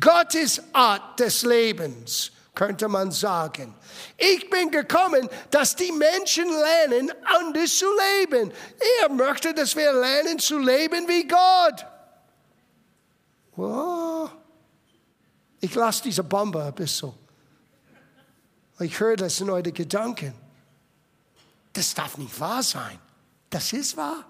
Gottes 0.00 0.62
Art 0.72 1.20
des 1.20 1.42
Lebens 1.42 2.31
könnte 2.54 2.88
man 2.88 3.10
sagen. 3.10 3.74
Ich 4.16 4.48
bin 4.50 4.70
gekommen, 4.70 5.28
dass 5.50 5.74
die 5.74 5.92
Menschen 5.92 6.48
lernen, 6.48 7.12
anders 7.24 7.78
zu 7.78 7.86
leben. 8.20 8.52
Er 9.00 9.08
möchte, 9.08 9.54
dass 9.54 9.74
wir 9.74 9.92
lernen 9.92 10.38
zu 10.38 10.58
leben 10.58 11.08
wie 11.08 11.26
Gott. 11.26 11.86
Oh. 13.56 14.28
Ich 15.60 15.74
lasse 15.74 16.02
diese 16.02 16.24
Bombe 16.24 16.62
ein 16.62 16.74
bisschen. 16.74 17.12
Ich 18.80 18.98
höre 18.98 19.16
das 19.16 19.40
in 19.40 19.48
eure 19.48 19.72
Gedanken. 19.72 20.34
Das 21.72 21.94
darf 21.94 22.18
nicht 22.18 22.38
wahr 22.38 22.62
sein. 22.62 22.98
Das 23.48 23.72
ist 23.72 23.96
wahr. 23.96 24.24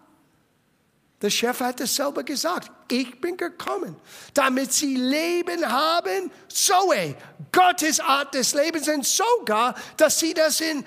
Der 1.23 1.31
Chef 1.31 1.61
hat 1.61 1.81
es 1.81 1.95
selber 1.95 2.25
gesagt. 2.25 2.73
Ich 2.91 3.21
bin 3.21 3.37
gekommen, 3.37 3.95
damit 4.35 4.73
sie 4.73 4.97
Leben 4.97 5.65
haben, 5.65 6.33
Zoe, 6.49 7.15
Gottes 7.53 8.01
Art 8.01 8.35
des 8.35 8.55
Lebens 8.55 8.89
und 8.89 9.07
sogar, 9.07 9.77
dass 9.97 10.19
sie 10.19 10.35
das 10.35 10.61
in 10.61 10.85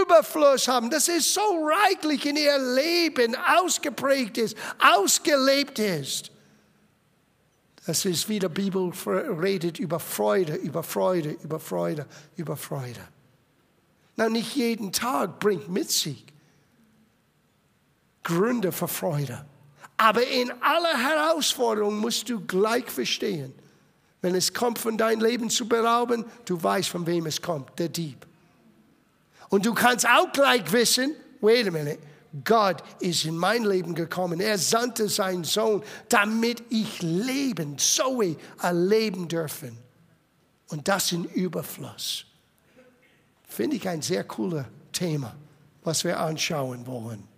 Überfluss 0.00 0.68
haben, 0.68 0.88
dass 0.88 1.08
es 1.08 1.34
so 1.34 1.40
reichlich 1.66 2.24
in 2.24 2.36
ihr 2.36 2.58
Leben 2.58 3.34
ausgeprägt 3.34 4.38
ist, 4.38 4.56
ausgelebt 4.78 5.80
ist. 5.80 6.30
Das 7.84 8.04
ist, 8.04 8.28
wie 8.28 8.38
die 8.38 8.48
Bibel 8.48 8.92
redet 9.04 9.80
über 9.80 9.98
Freude, 9.98 10.54
über 10.54 10.84
Freude, 10.84 11.30
über 11.42 11.58
Freude, 11.58 12.06
über 12.36 12.56
Freude. 12.56 13.00
Na, 14.14 14.28
nicht 14.28 14.54
jeden 14.54 14.92
Tag 14.92 15.40
bringt 15.40 15.68
mit 15.68 15.90
sich 15.90 16.24
Gründe 18.22 18.70
für 18.70 18.86
Freude. 18.86 19.44
Aber 20.02 20.26
in 20.26 20.50
aller 20.60 20.98
Herausforderung 20.98 21.98
musst 21.98 22.28
du 22.28 22.40
gleich 22.40 22.90
verstehen, 22.90 23.54
wenn 24.20 24.34
es 24.34 24.52
kommt, 24.52 24.80
von 24.80 24.98
deinem 24.98 25.20
Leben 25.20 25.48
zu 25.48 25.68
berauben, 25.68 26.24
du 26.44 26.60
weißt, 26.60 26.88
von 26.88 27.06
wem 27.06 27.26
es 27.26 27.40
kommt, 27.40 27.78
der 27.78 27.88
Dieb. 27.88 28.26
Und 29.48 29.64
du 29.64 29.72
kannst 29.72 30.04
auch 30.04 30.32
gleich 30.32 30.72
wissen, 30.72 31.14
wait 31.40 31.68
a 31.68 31.70
minute, 31.70 32.00
Gott 32.44 32.82
ist 32.98 33.26
in 33.26 33.36
mein 33.36 33.62
Leben 33.62 33.94
gekommen. 33.94 34.40
Er 34.40 34.58
sandte 34.58 35.08
seinen 35.08 35.44
Sohn, 35.44 35.84
damit 36.08 36.64
ich 36.68 37.00
leben, 37.00 37.78
Zoe 37.78 38.34
erleben 38.60 39.28
dürfen. 39.28 39.78
Und 40.66 40.88
das 40.88 41.12
in 41.12 41.26
Überfluss. 41.26 42.24
Finde 43.46 43.76
ich 43.76 43.88
ein 43.88 44.02
sehr 44.02 44.24
cooles 44.24 44.64
Thema, 44.90 45.32
was 45.84 46.02
wir 46.02 46.18
anschauen 46.18 46.88
wollen. 46.88 47.31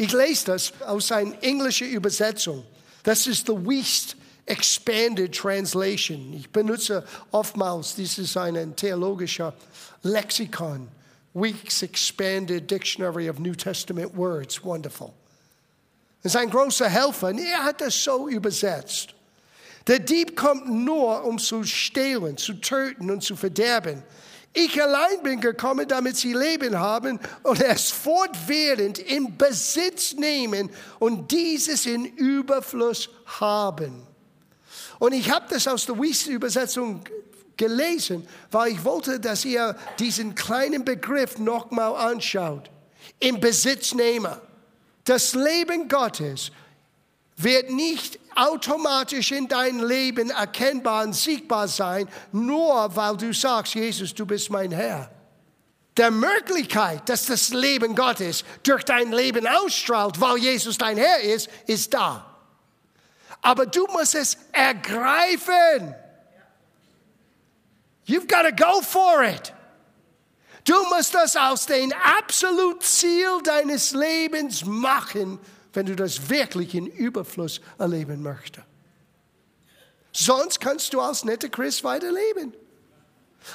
Ich 0.00 0.12
lese 0.12 0.46
das 0.46 0.72
aus 0.86 1.12
einer 1.12 1.34
englischen 1.42 1.90
Übersetzung. 1.90 2.64
Das 3.02 3.26
ist 3.26 3.46
the 3.46 3.52
Weast 3.52 4.16
Expanded 4.46 5.30
Translation. 5.30 6.32
Ich 6.32 6.48
benutze 6.48 7.04
oftmals, 7.32 7.96
dies 7.96 8.16
ist 8.16 8.34
ein 8.38 8.74
theologischer 8.74 9.52
Lexikon, 10.02 10.88
Weeks 11.34 11.82
Expanded 11.82 12.70
Dictionary 12.70 13.28
of 13.28 13.38
New 13.40 13.54
Testament 13.54 14.16
Words. 14.16 14.64
Wonderful. 14.64 15.12
Das 16.22 16.34
ist 16.34 16.40
ein 16.40 16.48
großer 16.48 16.88
Helfer 16.88 17.28
und 17.28 17.38
er 17.38 17.62
hat 17.62 17.82
das 17.82 18.02
so 18.02 18.26
übersetzt. 18.26 19.10
Der 19.86 19.98
Dieb 19.98 20.34
kommt 20.34 20.66
nur, 20.66 21.22
um 21.24 21.38
zu 21.38 21.62
stehlen, 21.64 22.38
zu 22.38 22.54
töten 22.54 23.10
und 23.10 23.22
zu 23.22 23.36
verderben. 23.36 24.02
Ich 24.52 24.82
allein 24.82 25.22
bin 25.22 25.40
gekommen, 25.40 25.86
damit 25.86 26.16
sie 26.16 26.32
Leben 26.32 26.78
haben 26.78 27.20
und 27.44 27.62
es 27.62 27.90
fortwährend 27.90 28.98
in 28.98 29.36
Besitz 29.36 30.14
nehmen 30.14 30.70
und 30.98 31.30
dieses 31.30 31.86
in 31.86 32.04
Überfluss 32.04 33.08
haben. 33.26 34.06
Und 34.98 35.12
ich 35.12 35.30
habe 35.30 35.46
das 35.48 35.68
aus 35.68 35.86
der 35.86 36.00
Wiesn-Übersetzung 36.00 37.02
gelesen, 37.56 38.26
weil 38.50 38.72
ich 38.72 38.84
wollte, 38.84 39.20
dass 39.20 39.44
ihr 39.44 39.76
diesen 39.98 40.34
kleinen 40.34 40.84
Begriff 40.84 41.38
nochmal 41.38 41.94
anschaut. 41.94 42.70
Im 43.20 43.38
Besitznehmer. 43.38 44.40
Das 45.04 45.34
Leben 45.34 45.88
Gottes 45.88 46.50
wird 47.36 47.70
nicht 47.70 48.18
automatisch 48.36 49.32
in 49.32 49.48
dein 49.48 49.80
Leben 49.80 50.30
erkennbar 50.30 51.04
und 51.04 51.14
sichtbar 51.14 51.68
sein, 51.68 52.08
nur 52.32 52.94
weil 52.94 53.16
du 53.16 53.32
sagst, 53.32 53.74
Jesus, 53.74 54.14
du 54.14 54.26
bist 54.26 54.50
mein 54.50 54.72
Herr. 54.72 55.10
Der 55.96 56.10
Möglichkeit, 56.10 57.08
dass 57.08 57.26
das 57.26 57.50
Leben 57.50 57.94
Gottes 57.94 58.44
durch 58.62 58.84
dein 58.84 59.12
Leben 59.12 59.46
ausstrahlt, 59.46 60.20
weil 60.20 60.38
Jesus 60.38 60.78
dein 60.78 60.96
Herr 60.96 61.20
ist, 61.20 61.48
ist 61.66 61.92
da. 61.92 62.26
Aber 63.42 63.66
du 63.66 63.86
musst 63.86 64.14
es 64.14 64.36
ergreifen. 64.52 65.94
You've 68.06 68.26
got 68.26 68.42
to 68.42 68.52
go 68.52 68.80
for 68.80 69.22
it. 69.22 69.52
Du 70.64 70.74
musst 70.94 71.14
das 71.14 71.36
aus 71.36 71.66
dem 71.66 71.92
absoluten 71.92 72.80
Ziel 72.80 73.40
deines 73.42 73.92
Lebens 73.92 74.64
machen 74.64 75.38
wenn 75.72 75.86
du 75.86 75.96
das 75.96 76.28
wirklich 76.28 76.74
in 76.74 76.86
Überfluss 76.86 77.60
erleben 77.78 78.22
möchtest. 78.22 78.66
Sonst 80.12 80.60
kannst 80.60 80.92
du 80.92 81.00
als 81.00 81.24
netter 81.24 81.48
Christ 81.48 81.84
weiterleben 81.84 82.52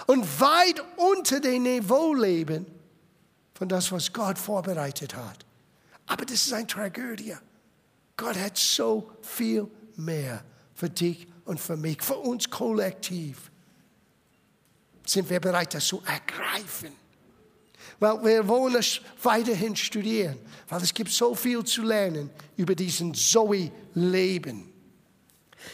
und 0.08 0.40
weit 0.40 0.82
unter 0.96 1.40
dem 1.40 1.64
Niveau 1.64 2.14
leben 2.14 2.66
von 3.54 3.68
das, 3.68 3.92
was 3.92 4.12
Gott 4.12 4.38
vorbereitet 4.38 5.16
hat. 5.16 5.46
Aber 6.08 6.26
das 6.26 6.46
ist 6.46 6.54
eine 6.54 6.68
Tragödie. 6.68 7.36
Gott 8.18 8.38
hat 8.38 8.58
so 8.58 9.12
viel 9.22 9.68
mehr 9.96 10.44
für 10.74 10.90
dich 10.90 11.28
und 11.46 11.60
für 11.60 11.76
mich, 11.76 12.02
für 12.02 12.18
uns 12.18 12.50
kollektiv. 12.50 13.52
Sind 15.06 15.30
wir 15.30 15.40
bereit, 15.40 15.74
das 15.74 15.88
zu 15.88 16.02
ergreifen? 16.06 16.92
Weil 18.00 18.24
wir 18.24 18.48
wollen 18.48 18.76
es 18.76 19.00
weiterhin 19.24 19.76
studieren, 19.76 20.38
weil 20.68 20.82
es 20.82 20.94
gibt 20.94 21.12
so 21.12 21.34
viel 21.34 21.64
zu 21.64 21.84
lernen 21.84 22.30
über 22.58 22.76
diesen 22.76 23.14
Zoe-Leben. 23.14 24.72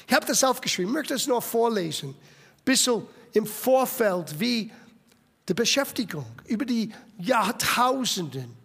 Ich 0.08 0.13
habe 0.13 0.25
das 0.25 0.44
aufgeschrieben, 0.44 0.94
möchte 0.94 1.13
es 1.13 1.28
noch 1.28 1.44
vorlesen. 1.44 2.10
Ein 2.10 2.63
bisschen 2.63 3.04
im 3.34 3.46
Vorfeld, 3.46 4.40
wie 4.40 4.72
die 5.48 5.54
Beschäftigung 5.54 6.25
über 6.46 6.66
die 6.66 6.92
Jahrtausenden 7.18 8.56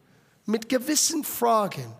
mit 0.45 0.69
gewissen 0.69 1.25
Fragen 1.25 1.95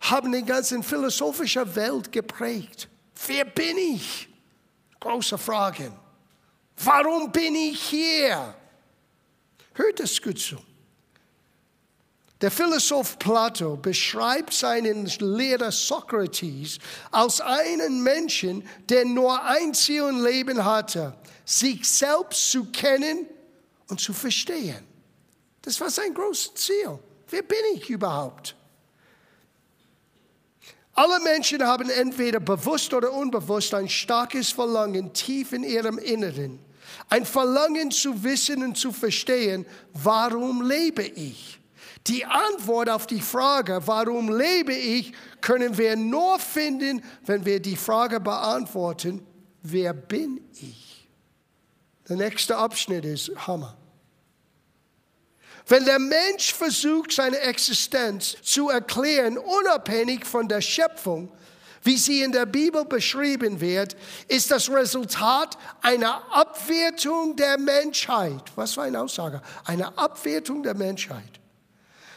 haben 0.00 0.32
die 0.32 0.42
ganze 0.42 0.82
philosophische 0.82 1.74
Welt 1.76 2.10
geprägt. 2.10 2.88
Wer 3.26 3.44
bin 3.44 3.76
ich? 3.76 4.28
Große 4.98 5.36
Fragen. 5.36 5.92
Warum 6.76 7.30
bin 7.30 7.54
ich 7.54 7.82
hier? 7.82 8.54
Hört 9.74 10.00
es 10.00 10.20
gut 10.20 10.38
zu. 10.38 10.56
Der 12.40 12.50
Philosoph 12.50 13.18
Plato 13.18 13.76
beschreibt 13.76 14.54
seinen 14.54 15.04
Lehrer 15.18 15.70
Sokrates 15.70 16.78
als 17.10 17.40
einen 17.42 18.02
Menschen, 18.02 18.66
der 18.88 19.04
nur 19.04 19.42
ein 19.44 19.74
Ziel 19.74 20.08
im 20.08 20.24
Leben 20.24 20.64
hatte, 20.64 21.14
sich 21.44 21.86
selbst 21.86 22.50
zu 22.50 22.64
kennen 22.66 23.26
und 23.88 24.00
zu 24.00 24.14
verstehen. 24.14 24.86
Das 25.60 25.78
war 25.80 25.90
sein 25.90 26.14
großes 26.14 26.54
Ziel. 26.54 26.98
Wer 27.28 27.42
bin 27.42 27.58
ich 27.74 27.90
überhaupt? 27.90 28.56
Alle 30.94 31.20
Menschen 31.20 31.62
haben 31.62 31.90
entweder 31.90 32.40
bewusst 32.40 32.92
oder 32.94 33.12
unbewusst 33.12 33.74
ein 33.74 33.88
starkes 33.88 34.50
Verlangen 34.50 35.12
tief 35.12 35.52
in 35.52 35.62
ihrem 35.62 35.98
Inneren. 35.98 36.58
Ein 37.08 37.26
Verlangen 37.26 37.90
zu 37.90 38.24
wissen 38.24 38.62
und 38.62 38.76
zu 38.76 38.92
verstehen, 38.92 39.66
warum 39.92 40.62
lebe 40.62 41.02
ich? 41.02 41.59
Die 42.06 42.24
Antwort 42.24 42.88
auf 42.88 43.06
die 43.06 43.20
Frage, 43.20 43.82
warum 43.84 44.34
lebe 44.36 44.72
ich, 44.72 45.12
können 45.40 45.76
wir 45.76 45.96
nur 45.96 46.38
finden, 46.38 47.02
wenn 47.26 47.44
wir 47.44 47.60
die 47.60 47.76
Frage 47.76 48.20
beantworten, 48.20 49.26
wer 49.62 49.92
bin 49.92 50.40
ich? 50.54 51.08
Der 52.08 52.16
nächste 52.16 52.56
Abschnitt 52.56 53.04
ist 53.04 53.30
Hammer. 53.46 53.76
Wenn 55.66 55.84
der 55.84 55.98
Mensch 55.98 56.52
versucht, 56.52 57.12
seine 57.12 57.38
Existenz 57.38 58.36
zu 58.42 58.70
erklären, 58.70 59.38
unabhängig 59.38 60.24
von 60.24 60.48
der 60.48 60.60
Schöpfung, 60.60 61.30
wie 61.82 61.96
sie 61.96 62.22
in 62.22 62.32
der 62.32 62.46
Bibel 62.46 62.84
beschrieben 62.84 63.60
wird, 63.60 63.96
ist 64.28 64.50
das 64.50 64.70
Resultat 64.70 65.56
einer 65.80 66.22
Abwertung 66.32 67.36
der 67.36 67.58
Menschheit. 67.58 68.42
Was 68.56 68.74
für 68.74 68.82
eine 68.82 69.00
Aussage? 69.00 69.40
Eine 69.64 69.96
Abwertung 69.96 70.62
der 70.62 70.74
Menschheit. 70.74 71.39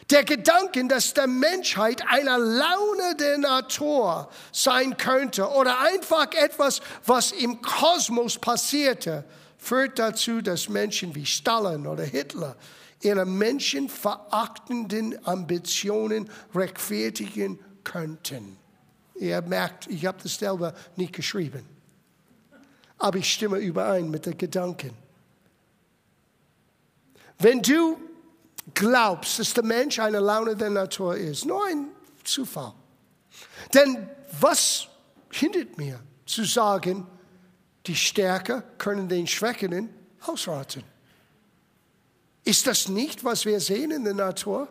Der 0.09 0.23
Gedanke, 0.23 0.85
dass 0.87 1.13
der 1.13 1.27
Menschheit 1.27 2.03
eine 2.07 2.37
Laune 2.37 3.15
der 3.17 3.37
Natur 3.37 4.29
sein 4.51 4.97
könnte 4.97 5.47
oder 5.47 5.79
einfach 5.79 6.31
etwas, 6.33 6.81
was 7.05 7.31
im 7.31 7.61
Kosmos 7.61 8.37
passierte, 8.37 9.23
führt 9.57 9.97
dazu, 9.97 10.41
dass 10.41 10.67
Menschen 10.67 11.15
wie 11.15 11.25
Stalin 11.25 11.87
oder 11.87 12.03
Hitler 12.03 12.55
ihre 13.01 13.25
menschenverachtenden 13.25 15.25
Ambitionen 15.25 16.29
rechtfertigen 16.53 17.59
könnten. 17.83 18.57
Ihr 19.15 19.41
merkt, 19.41 19.87
ich 19.87 20.05
habe 20.05 20.17
das 20.21 20.35
selber 20.35 20.73
nicht 20.95 21.13
geschrieben. 21.13 21.65
Aber 22.97 23.17
ich 23.17 23.31
stimme 23.31 23.57
überein 23.57 24.09
mit 24.09 24.25
den 24.25 24.37
Gedanken. 24.37 24.91
Wenn 27.39 27.61
du 27.61 27.97
glaubst, 28.73 29.39
dass 29.39 29.53
der 29.53 29.63
Mensch 29.63 29.99
eine 29.99 30.19
Laune 30.19 30.55
der 30.55 30.69
Natur 30.69 31.15
ist. 31.15 31.45
Nur 31.45 31.65
ein 31.65 31.87
Zufall. 32.23 32.73
Denn 33.73 34.09
was 34.39 34.87
hindert 35.31 35.77
mir 35.77 35.99
zu 36.25 36.43
sagen, 36.43 37.05
die 37.85 37.95
Stärke 37.95 38.63
können 38.77 39.09
den 39.09 39.27
Schwächeren 39.27 39.89
ausraten? 40.21 40.83
Ist 42.45 42.67
das 42.67 42.87
nicht, 42.87 43.23
was 43.23 43.45
wir 43.45 43.59
sehen 43.59 43.91
in 43.91 44.03
der 44.03 44.13
Natur? 44.13 44.67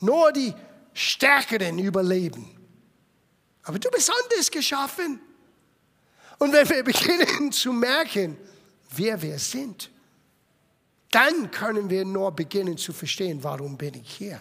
Nur 0.00 0.32
die 0.32 0.54
Stärkeren 0.92 1.78
überleben. 1.78 2.54
Aber 3.62 3.78
du 3.78 3.90
bist 3.90 4.10
anders 4.10 4.50
geschaffen. 4.50 5.20
Und 6.38 6.52
wenn 6.52 6.68
wir 6.68 6.82
beginnen 6.84 7.52
zu 7.52 7.72
merken, 7.72 8.36
wer 8.90 9.20
wir 9.20 9.38
sind, 9.38 9.90
dann 11.10 11.50
können 11.50 11.88
wir 11.88 12.04
nur 12.04 12.32
beginnen 12.32 12.76
zu 12.76 12.92
verstehen, 12.92 13.42
warum 13.42 13.76
bin 13.76 13.94
ich 13.94 14.10
hier. 14.16 14.40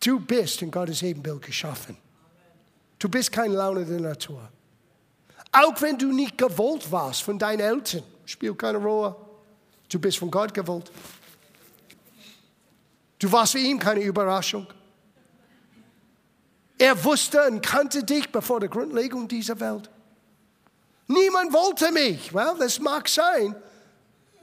Du 0.00 0.18
bist 0.18 0.62
in 0.62 0.70
Gottes 0.70 1.02
Ebenbild 1.02 1.42
geschaffen. 1.42 1.96
Du 2.98 3.08
bist 3.08 3.30
kein 3.30 3.52
Laune 3.52 3.84
der 3.84 4.00
Natur. 4.00 4.48
Auch 5.52 5.80
wenn 5.82 5.98
du 5.98 6.12
nicht 6.12 6.38
gewollt 6.38 6.90
warst 6.90 7.22
von 7.22 7.38
deinen 7.38 7.60
Eltern, 7.60 8.02
spielt 8.24 8.58
keine 8.58 8.78
Rolle. 8.78 9.14
Du 9.88 9.98
bist 9.98 10.18
von 10.18 10.30
Gott 10.30 10.54
gewollt. 10.54 10.90
Du 13.18 13.30
warst 13.30 13.52
für 13.52 13.58
ihn 13.58 13.78
keine 13.78 14.00
Überraschung. 14.00 14.66
Er 16.78 17.04
wusste 17.04 17.46
und 17.46 17.60
kannte 17.60 18.02
dich 18.02 18.32
bevor 18.32 18.58
der 18.58 18.68
Grundlegung 18.68 19.28
dieser 19.28 19.60
Welt. 19.60 19.88
Niemand 21.06 21.52
wollte 21.52 21.92
mich. 21.92 22.34
Well, 22.34 22.56
das 22.58 22.80
mag 22.80 23.08
sein, 23.08 23.54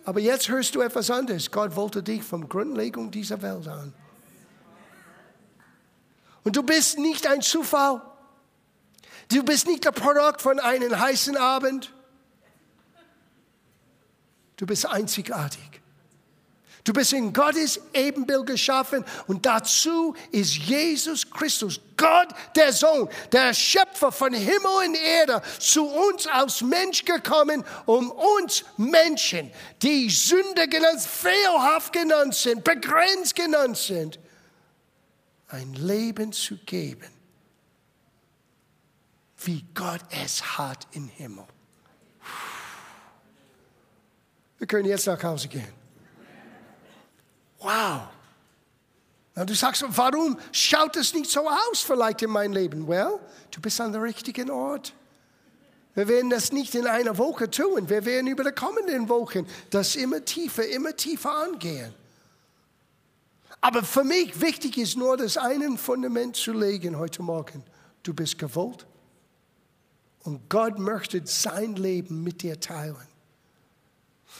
aber 0.10 0.22
jetzt 0.22 0.50
hörst 0.50 0.74
du 0.74 0.82
etwas 0.82 1.12
anderes. 1.12 1.52
Gott 1.52 1.76
wollte 1.76 2.02
dich 2.02 2.24
vom 2.24 2.50
Grundlegung 2.50 3.12
dieser 3.12 3.44
Welt 3.44 3.68
an. 3.68 3.94
Und 6.44 6.56
du 6.56 6.64
bist 6.64 6.98
nicht 6.98 7.28
ein 7.28 7.44
Zufall. 7.44 8.02
Du 9.28 9.44
bist 9.44 9.68
nicht 9.68 9.86
der 9.86 9.92
Produkt 9.92 10.42
von 10.42 10.60
einem 10.60 11.00
heißen 11.00 11.38
Abend. 11.38 11.94
Du 14.58 14.66
bist 14.66 14.88
einzigartig. 14.88 15.80
Du 16.84 16.94
bist 16.94 17.12
in 17.14 17.34
Gottes 17.34 17.80
Ebenbild 17.94 18.48
geschaffen 18.48 19.04
und 19.28 19.46
dazu 19.46 20.16
ist 20.32 20.56
Jesus 20.56 21.30
Christus, 21.30 21.80
Gott 21.98 22.30
der 22.56 22.72
Sohn, 22.72 23.10
der 23.32 23.54
Schöpfer 23.54 24.12
von 24.12 24.34
Himmel 24.34 24.88
und 24.88 24.96
Erde, 24.96 25.42
zu 25.60 25.86
uns 25.86 26.26
als 26.26 26.62
Mensch 26.62 27.04
gekommen, 27.04 27.66
um 27.86 28.12
uns 28.12 28.64
Menschen, 28.78 29.52
die 29.82 30.10
Sünde 30.10 30.68
genannt, 30.70 31.02
fehlhaft 31.02 31.92
genannt 31.92 32.36
sind, 32.36 32.64
begrenzt 32.64 33.36
genannt 33.36 33.78
sind, 33.78 34.20
ein 35.50 35.74
Leben 35.74 36.32
zu 36.32 36.58
geben, 36.60 37.10
wie 39.44 39.66
Gott 39.74 40.02
es 40.24 40.58
hat 40.58 40.88
im 40.94 41.10
Himmel. 41.10 41.46
Wir 44.58 44.68
können 44.68 44.88
jetzt 44.88 45.08
nach 45.08 45.22
Hause 45.24 45.48
gehen. 45.50 45.79
Wow. 47.60 48.02
Und 49.36 49.50
du 49.50 49.56
sagst, 49.56 49.86
warum 49.88 50.38
schaut 50.52 50.96
es 50.98 51.14
nicht 51.14 51.30
so 51.30 51.48
aus 51.48 51.82
vielleicht 51.82 52.22
in 52.22 52.30
meinem 52.30 52.54
Leben? 52.54 52.88
Well, 52.88 53.20
du 53.52 53.62
bist 53.62 53.80
an 53.80 53.94
der 53.94 54.02
richtigen 54.02 54.50
Ort. 54.50 54.94
Wir 55.96 56.08
werden 56.08 56.30
das 56.30 56.52
nicht 56.52 56.76
in 56.76 56.88
einer 56.88 57.18
Woche 57.18 57.50
tun. 57.50 57.90
Wir 57.90 58.06
werden 58.06 58.28
über 58.28 58.44
die 58.44 58.52
kommenden 58.52 59.10
Wochen 59.10 59.48
das 59.70 59.96
immer 59.96 60.24
tiefer, 60.24 60.68
immer 60.68 60.96
tiefer 60.96 61.32
angehen. 61.32 61.94
Aber 63.62 63.84
für 63.84 64.04
mich 64.04 64.40
wichtig 64.40 64.78
ist 64.78 64.96
nur, 64.96 65.18
das 65.18 65.38
einen 65.38 65.78
Fundament 65.78 66.36
zu 66.36 66.54
legen 66.54 66.98
heute 66.98 67.22
Morgen. 67.22 67.64
Du 68.04 68.14
bist 68.14 68.38
gewollt 68.38 68.86
und 70.24 70.50
Gott 70.50 70.80
möchte 70.80 71.22
sein 71.26 71.76
Leben 71.76 72.24
mit 72.24 72.42
dir 72.42 72.60
teilen. 72.60 72.96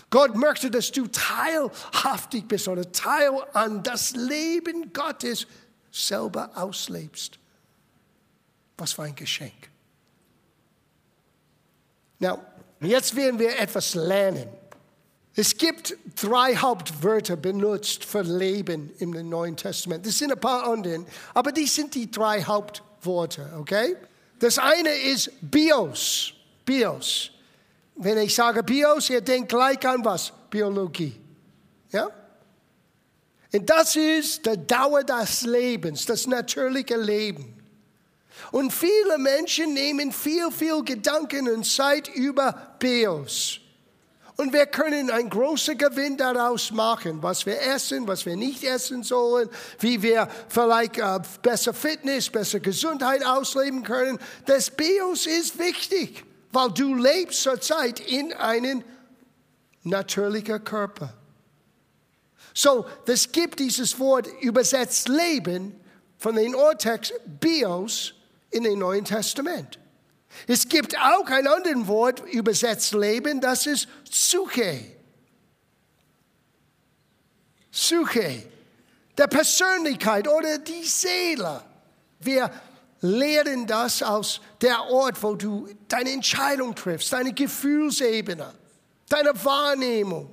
Gott 0.10 0.36
möchte, 0.36 0.72
dass 0.72 0.92
du 0.92 1.08
teilhaftig 1.08 2.48
bist 2.48 2.68
oder 2.68 2.92
Teil 2.92 3.32
an 3.54 3.84
das 3.84 4.12
Leben 4.12 4.92
Gottes 4.94 5.46
selber 5.92 6.52
auslebst. 6.56 7.38
Was 8.78 8.94
für 8.94 9.04
ein 9.04 9.16
Geschenk. 9.16 9.70
Now, 12.20 12.40
jetzt 12.82 13.16
werden 13.16 13.40
wir 13.40 13.60
etwas 13.60 13.94
lernen. 13.96 14.48
Es 15.36 15.56
gibt 15.56 15.96
drei 16.22 16.56
Hauptwörter 16.56 17.38
benutzt 17.38 18.04
für 18.04 18.22
Leben 18.22 18.92
im 19.00 19.12
Neuen 19.30 19.56
Testament. 19.56 20.06
Das 20.06 20.18
sind 20.18 20.32
ein 20.32 20.40
paar 20.40 20.66
anderen, 20.66 21.06
aber 21.34 21.52
die 21.52 21.66
sind 21.66 21.96
die 21.96 22.12
drei 22.12 22.44
Hauptworte, 22.44 23.54
okay? 23.58 23.96
Das 24.40 24.58
eine 24.58 24.90
ist 24.90 25.32
Bios. 25.42 26.34
Bios. 26.66 27.32
Wenn 28.02 28.18
ich 28.18 28.34
sage 28.34 28.64
Bios, 28.64 29.10
ihr 29.10 29.20
denkt 29.20 29.50
gleich 29.50 29.86
an 29.86 30.06
was? 30.06 30.32
Biologie. 30.50 31.20
Ja? 31.92 32.10
Und 33.52 33.70
das 33.70 33.98
ist 33.98 34.46
die 34.46 34.66
Dauer 34.66 35.04
des 35.04 35.42
Lebens, 35.42 36.06
das 36.06 36.26
natürliche 36.26 36.96
Leben. 36.96 37.62
Und 38.52 38.72
viele 38.72 39.18
Menschen 39.18 39.74
nehmen 39.74 40.14
viel, 40.14 40.50
viel 40.50 40.82
Gedanken 40.86 41.50
und 41.50 41.66
Zeit 41.66 42.08
über 42.16 42.78
Bios. 42.80 43.60
Und 44.38 44.54
wir 44.54 44.68
können 44.68 45.12
einen 45.12 45.30
großen 45.30 45.78
Gewinn 45.78 46.16
daraus 46.16 46.72
machen, 46.72 47.22
was 47.22 47.46
wir 47.46 47.62
essen, 47.62 48.08
was 48.08 48.26
wir 48.26 48.38
nicht 48.38 48.64
essen 48.64 49.04
sollen, 49.04 49.50
wie 49.80 50.02
wir 50.02 50.30
vielleicht 50.48 51.00
äh, 51.00 51.20
besser 51.42 51.74
Fitness, 51.74 52.30
besser 52.30 52.62
Gesundheit 52.62 53.26
ausleben 53.26 53.84
können. 53.84 54.18
Das 54.46 54.72
Bios 54.72 55.28
ist 55.28 55.60
wichtig 55.60 56.24
weil 56.52 56.72
du 56.72 56.96
lebst 56.96 57.44
zurzeit 57.44 58.00
in 58.00 58.34
einem 58.34 58.84
natürlichen 59.84 60.64
Körper. 60.64 61.14
So, 62.54 62.86
es 63.06 63.32
gibt 63.32 63.60
dieses 63.60 64.00
Wort 64.00 64.28
übersetzt 64.42 65.08
Leben 65.08 65.80
von 66.18 66.36
den 66.36 66.56
Urtext 66.56 67.14
Bios 67.40 68.14
in 68.52 68.64
dem 68.64 68.80
Neuen 68.80 69.06
Testament. 69.06 69.80
Es 70.48 70.68
gibt 70.68 70.98
auch 70.98 71.26
ein 71.28 71.48
anderes 71.48 71.88
Wort 71.88 72.22
übersetzt 72.32 72.94
Leben, 72.94 73.42
das 73.42 73.66
ist 73.66 73.88
Suche. 74.10 74.86
Suche, 77.72 78.44
der 79.18 79.28
Persönlichkeit 79.28 80.28
oder 80.28 80.58
die 80.58 80.84
Seele. 80.84 81.64
Wir 82.20 82.52
lehren 83.02 83.66
das 83.68 84.04
aus 84.04 84.42
der 84.62 84.90
Ort, 84.90 85.22
wo 85.24 85.36
du 85.36 85.68
deine 85.88 86.12
Entscheidung 86.12 86.76
triffst, 86.76 87.14
deine 87.14 87.34
Gefühlsebene, 87.34 88.54
deine 89.08 89.46
Wahrnehmung, 89.46 90.30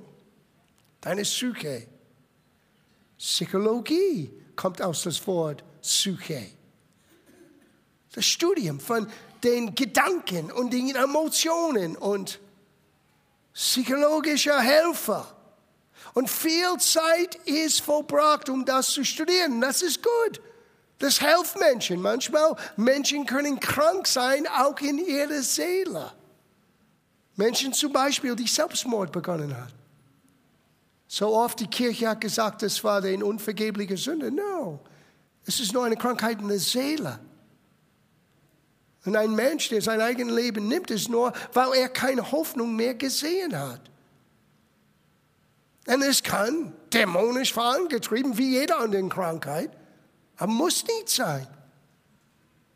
deine 1.01 1.21
Psyche. 1.23 1.87
Psychologie 3.17 4.31
kommt 4.55 4.81
aus 4.81 5.03
das 5.03 5.25
Wort 5.27 5.63
Psyche. 5.81 6.47
Das 8.13 8.25
Studium 8.25 8.79
von 8.79 9.07
den 9.43 9.75
Gedanken 9.75 10.51
und 10.51 10.73
den 10.73 10.95
Emotionen 10.95 11.95
und 11.95 12.39
psychologischer 13.53 14.59
Helfer. 14.59 15.33
Und 16.13 16.29
viel 16.29 16.77
Zeit 16.79 17.35
ist 17.45 17.81
verbracht, 17.81 18.49
um 18.49 18.65
das 18.65 18.91
zu 18.91 19.03
studieren. 19.03 19.61
Das 19.61 19.81
ist 19.81 20.01
gut. 20.01 20.41
Das 20.99 21.19
hilft 21.19 21.59
Menschen. 21.59 22.01
Manchmal 22.01 22.55
Menschen 22.75 23.25
können 23.25 23.59
krank 23.59 24.07
sein, 24.07 24.47
auch 24.47 24.79
in 24.79 24.97
ihrer 24.97 25.41
Seele. 25.43 26.11
Menschen 27.35 27.71
zum 27.73 27.93
Beispiel, 27.93 28.35
die 28.35 28.47
Selbstmord 28.47 29.11
begonnen 29.11 29.55
haben. 29.55 29.73
So 31.07 31.33
oft 31.35 31.59
die 31.59 31.67
Kirche 31.67 32.09
hat 32.09 32.21
gesagt, 32.21 32.63
das 32.63 32.83
war 32.83 33.03
eine 33.03 33.23
unvergebliche 33.23 33.95
Sünde. 33.95 34.31
No, 34.31 34.79
es 35.45 35.59
ist 35.59 35.71
nur 35.71 35.85
eine 35.85 35.95
Krankheit 35.95 36.41
in 36.41 36.47
der 36.47 36.59
Seele. 36.59 37.19
Und 39.05 39.15
ein 39.15 39.33
Mensch, 39.33 39.69
der 39.69 39.81
sein 39.81 40.01
eigenes 40.01 40.35
Leben 40.35 40.67
nimmt, 40.67 40.91
ist 40.91 41.07
nur, 41.07 41.31
weil 41.53 41.73
er 41.75 41.87
keine 41.87 42.29
Hoffnung 42.29 42.75
mehr 42.75 42.93
gesehen 42.93 43.57
hat. 43.57 43.79
Und 45.87 46.01
es 46.01 46.21
kann 46.21 46.73
dämonisch 46.91 47.53
vorangetrieben, 47.53 48.37
wie 48.37 48.59
jede 48.59 48.75
andere 48.75 49.07
Krankheit. 49.07 49.71
Aber 50.37 50.51
muss 50.51 50.83
nicht 50.85 51.09
sein. 51.09 51.47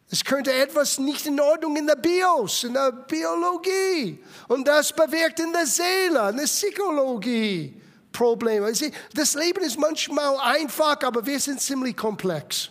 Es 0.09 0.25
könnte 0.25 0.51
etwas 0.51 0.99
nicht 0.99 1.25
in 1.25 1.39
Ordnung 1.39 1.77
in 1.77 1.87
der 1.87 1.95
Bios, 1.95 2.65
in 2.65 2.73
der 2.73 2.91
Biologie. 2.91 4.21
Und 4.49 4.67
das 4.67 4.91
bewirkt 4.91 5.39
in 5.39 5.53
der 5.53 5.65
Seele, 5.65 6.29
in 6.29 6.37
der 6.37 6.43
Psychologie 6.43 7.81
Probleme. 8.11 8.73
Das 9.13 9.35
Leben 9.35 9.63
ist 9.63 9.79
manchmal 9.79 10.37
einfach, 10.37 11.01
aber 11.03 11.25
wir 11.25 11.39
sind 11.39 11.61
ziemlich 11.61 11.95
komplex. 11.95 12.69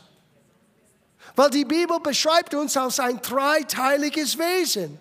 Weil 1.34 1.48
die 1.48 1.64
Bibel 1.64 1.98
beschreibt 2.00 2.54
uns 2.54 2.76
als 2.76 3.00
ein 3.00 3.22
dreiteiliges 3.22 4.36
Wesen. 4.36 5.00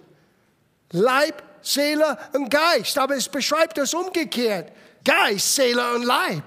Leib, 0.91 1.43
Seele 1.61 2.17
und 2.31 2.49
Geist. 2.49 2.97
Aber 2.97 3.17
es 3.17 3.27
beschreibt 3.27 3.77
das 3.77 3.93
umgekehrt. 3.93 4.71
Geist, 5.03 5.55
Seele 5.55 5.93
und 5.93 6.03
Leib. 6.03 6.43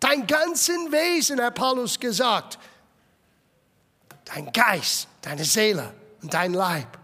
Dein 0.00 0.26
ganzen 0.26 0.92
Wesen, 0.92 1.40
hat 1.40 1.54
Paulus 1.54 1.98
gesagt 1.98 2.58
dein 4.34 4.52
Geist, 4.52 5.08
deine 5.22 5.44
Seele 5.44 5.92
und 6.22 6.32
dein 6.32 6.52
Leib. 6.52 6.98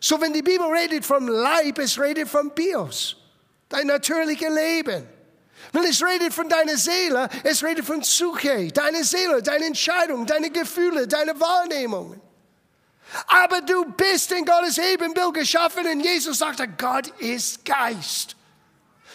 So, 0.00 0.20
wenn 0.20 0.32
die 0.32 0.42
Bibel 0.42 0.66
redet 0.66 1.04
vom 1.04 1.28
Leib, 1.28 1.78
es 1.78 1.98
redet 1.98 2.28
vom 2.28 2.50
Bios, 2.50 3.16
dein 3.68 3.86
natürliches 3.86 4.52
Leben. 4.52 5.06
Wenn 5.72 5.84
es 5.84 6.02
redet 6.02 6.34
von 6.34 6.48
deiner 6.48 6.76
Seele, 6.76 7.28
es 7.44 7.62
redet 7.62 7.84
von 7.84 8.02
Suche, 8.02 8.68
deine 8.72 9.04
Seele, 9.04 9.42
deine 9.42 9.66
Entscheidungen, 9.66 10.26
deine 10.26 10.50
Gefühle, 10.50 11.06
deine 11.06 11.38
Wahrnehmungen. 11.38 12.20
Aber 13.26 13.60
du 13.60 13.84
bist 13.92 14.32
in 14.32 14.44
Gottes 14.44 14.78
Ebenbild 14.78 15.34
geschaffen 15.34 15.86
und 15.86 16.00
Jesus 16.00 16.38
sagte, 16.38 16.66
Gott 16.66 17.08
ist 17.18 17.64
Geist. 17.64 18.34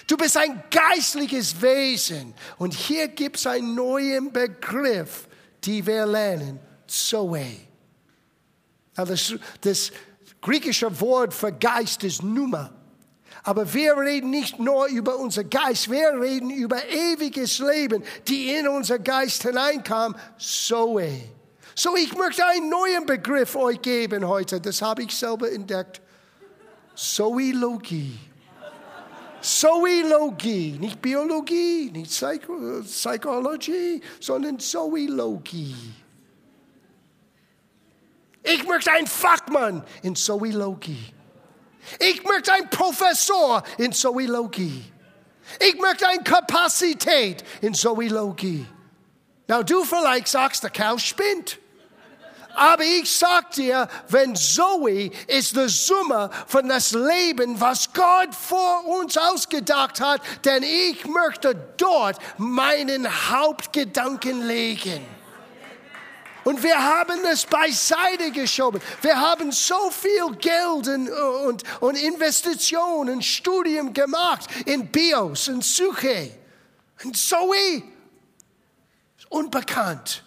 Du 0.06 0.16
bist 0.16 0.38
ein 0.38 0.64
geistliches 0.72 1.62
Wesen. 1.62 2.34
Und 2.58 2.74
hier 2.74 3.10
gibt 3.10 3.38
es 3.38 3.48
einen 3.48 3.76
neuen 3.76 4.32
Begriff, 4.32 5.28
den 5.66 5.86
wir 5.86 6.06
lernen. 6.06 6.60
Zoe. 6.88 7.46
Das, 8.96 9.34
das 9.62 9.92
griechische 10.42 11.00
Wort 11.00 11.34
für 11.34 11.52
Geist 11.52 12.04
ist 12.04 12.24
Numa. 12.24 12.72
Aber 13.44 13.72
wir 13.74 13.96
reden 13.98 14.30
nicht 14.30 14.60
nur 14.60 14.88
über 14.88 15.18
unser 15.18 15.44
Geist, 15.44 15.90
wir 15.90 16.20
reden 16.20 16.50
über 16.50 16.84
ewiges 16.90 17.60
Leben, 17.60 18.04
die 18.28 18.50
in 18.50 18.68
unser 18.68 19.00
Geist 19.00 19.44
hineinkam, 19.44 20.16
Zoe. 20.38 21.22
So, 21.76 21.96
ich 21.96 22.16
möchte 22.18 22.46
einen 22.46 22.70
neuen 22.70 23.06
Begriff 23.06 23.56
euch 23.56 23.82
geben 23.82 24.28
heute, 24.28 24.60
das 24.60 24.82
habe 24.82 25.04
ich 25.04 25.16
selber 25.16 25.52
entdeckt. 25.52 26.02
Zoologie. 26.96 28.18
Zoologie, 29.40 30.78
nicht 30.80 31.00
Biologie, 31.02 31.92
nicht 31.92 32.10
Psycho 32.10 32.82
Psychologie, 32.82 34.02
sondern 34.20 34.60
Zoologie. 34.60 35.76
Ich 38.48 38.66
möchte 38.66 38.92
ein 38.92 39.06
Fachmann 39.06 39.84
in 40.04 40.16
Zoologie. 40.16 41.14
Ich 42.00 42.24
möchte 42.24 42.54
ein 42.54 42.70
Professor 42.70 43.62
in 43.78 43.92
Zoologie. 43.92 44.86
Ich 45.60 45.76
möchte 45.80 46.08
eine 46.08 46.24
Kapazität 46.24 47.44
in 47.62 47.74
Zoologie. 47.74 48.66
Na, 49.48 49.64
du 49.64 49.84
vielleicht 49.84 50.30
sagst, 50.30 50.64
der 50.64 50.70
Kerl 50.70 50.98
spinnt. 50.98 51.60
Aber 52.56 52.84
ich 52.84 53.12
sag 53.12 53.52
dir, 53.52 53.88
wenn 54.08 54.36
Zoe 54.36 55.12
ist 55.28 55.56
die 55.56 55.68
Summe 55.68 56.30
von 56.48 56.70
das 56.70 56.92
Leben, 56.92 57.60
was 57.60 57.94
Gott 57.94 58.34
vor 58.34 58.86
uns 58.86 59.18
ausgedacht 59.18 60.00
hat, 60.00 60.22
denn 60.44 60.64
ich 60.64 61.06
möchte 61.06 61.54
dort 61.78 62.18
meinen 62.38 63.08
Hauptgedanken 63.30 64.48
legen. 64.48 65.17
Und 66.48 66.64
wir 66.64 66.82
haben 66.82 67.26
es 67.30 67.46
beiseite 67.46 68.32
geschoben. 68.32 68.82
Wir 69.02 69.20
haben 69.20 69.52
so 69.52 69.92
viel 69.92 70.34
Geld 70.40 70.88
und, 70.88 71.10
und, 71.10 71.64
und 71.82 72.02
Investitionen, 72.02 73.22
Studium 73.22 73.92
gemacht 73.92 74.48
in 74.66 74.88
Bios 74.88 75.50
und 75.50 75.62
Suche. 75.62 76.32
Und 77.04 77.18
Zoe 77.18 77.84
ist 79.18 79.30
unbekannt. 79.30 80.24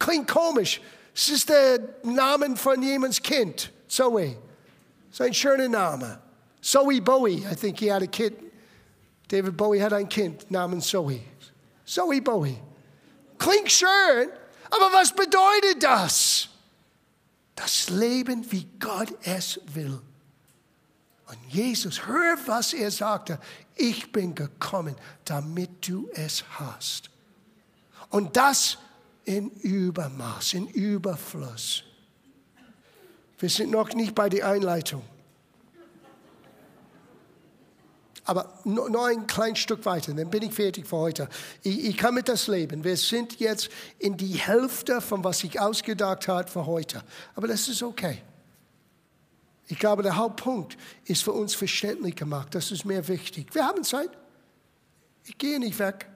Klingt 0.00 0.26
komisch. 0.26 0.80
Es 1.14 1.28
ist 1.28 1.48
der 1.48 1.78
Name 2.02 2.56
von 2.56 2.82
jemands 2.82 3.22
Kind, 3.22 3.70
Zoe. 3.86 4.36
Sein 5.12 5.32
schöner 5.32 5.68
Name. 5.68 6.20
Zoe 6.60 7.00
Bowie, 7.00 7.46
I 7.48 7.54
think 7.54 7.78
he 7.78 7.92
had 7.92 8.02
a 8.02 8.08
kid. 8.08 8.32
David 9.28 9.56
Bowie 9.56 9.80
hat 9.80 9.92
ein 9.92 10.08
Kind 10.08 10.50
namens 10.50 10.88
Zoe. 10.88 11.20
Zoe 11.86 12.20
Bowie. 12.20 12.58
Klingt 13.38 13.70
schön, 13.70 14.30
aber 14.70 14.92
was 14.92 15.12
bedeutet 15.12 15.82
das? 15.82 16.48
Das 17.54 17.90
Leben, 17.90 18.50
wie 18.52 18.66
Gott 18.78 19.12
es 19.24 19.60
will. 19.74 20.00
Und 21.26 21.38
Jesus, 21.48 22.06
hör, 22.06 22.36
was 22.46 22.72
er 22.72 22.90
sagte. 22.90 23.38
Ich 23.76 24.10
bin 24.10 24.34
gekommen, 24.34 24.96
damit 25.24 25.86
du 25.86 26.08
es 26.14 26.44
hast. 26.58 27.10
Und 28.08 28.36
das 28.36 28.78
in 29.24 29.50
Übermaß, 29.50 30.54
in 30.54 30.66
Überfluss. 30.68 31.84
Wir 33.38 33.48
sind 33.48 33.70
noch 33.70 33.92
nicht 33.94 34.14
bei 34.14 34.28
der 34.28 34.48
Einleitung. 34.48 35.02
Aber 38.30 38.60
noch 38.64 39.06
ein 39.06 39.26
kleines 39.26 39.58
Stück 39.58 39.84
weiter, 39.84 40.14
dann 40.14 40.30
bin 40.30 40.42
ich 40.42 40.54
fertig 40.54 40.86
für 40.86 40.96
heute. 40.96 41.28
Ich, 41.62 41.84
ich 41.84 41.96
kann 41.96 42.14
mit 42.14 42.28
das 42.28 42.46
leben. 42.46 42.84
Wir 42.84 42.96
sind 42.96 43.40
jetzt 43.40 43.68
in 43.98 44.16
die 44.16 44.34
Hälfte 44.34 45.00
von 45.00 45.24
was 45.24 45.42
ich 45.44 45.60
ausgedacht 45.60 46.28
habe 46.28 46.48
für 46.48 46.66
heute. 46.66 47.02
Aber 47.34 47.48
das 47.48 47.68
ist 47.68 47.82
okay. 47.82 48.22
Ich 49.66 49.78
glaube, 49.78 50.02
der 50.02 50.16
Hauptpunkt 50.16 50.76
ist 51.04 51.22
für 51.22 51.32
uns 51.32 51.54
verständlich 51.54 52.16
gemacht. 52.16 52.54
Das 52.54 52.70
ist 52.70 52.84
mir 52.84 53.06
wichtig. 53.08 53.54
Wir 53.54 53.64
haben 53.64 53.84
Zeit. 53.84 54.10
Ich 55.26 55.36
gehe 55.38 55.58
nicht 55.58 55.78
weg 55.78 56.06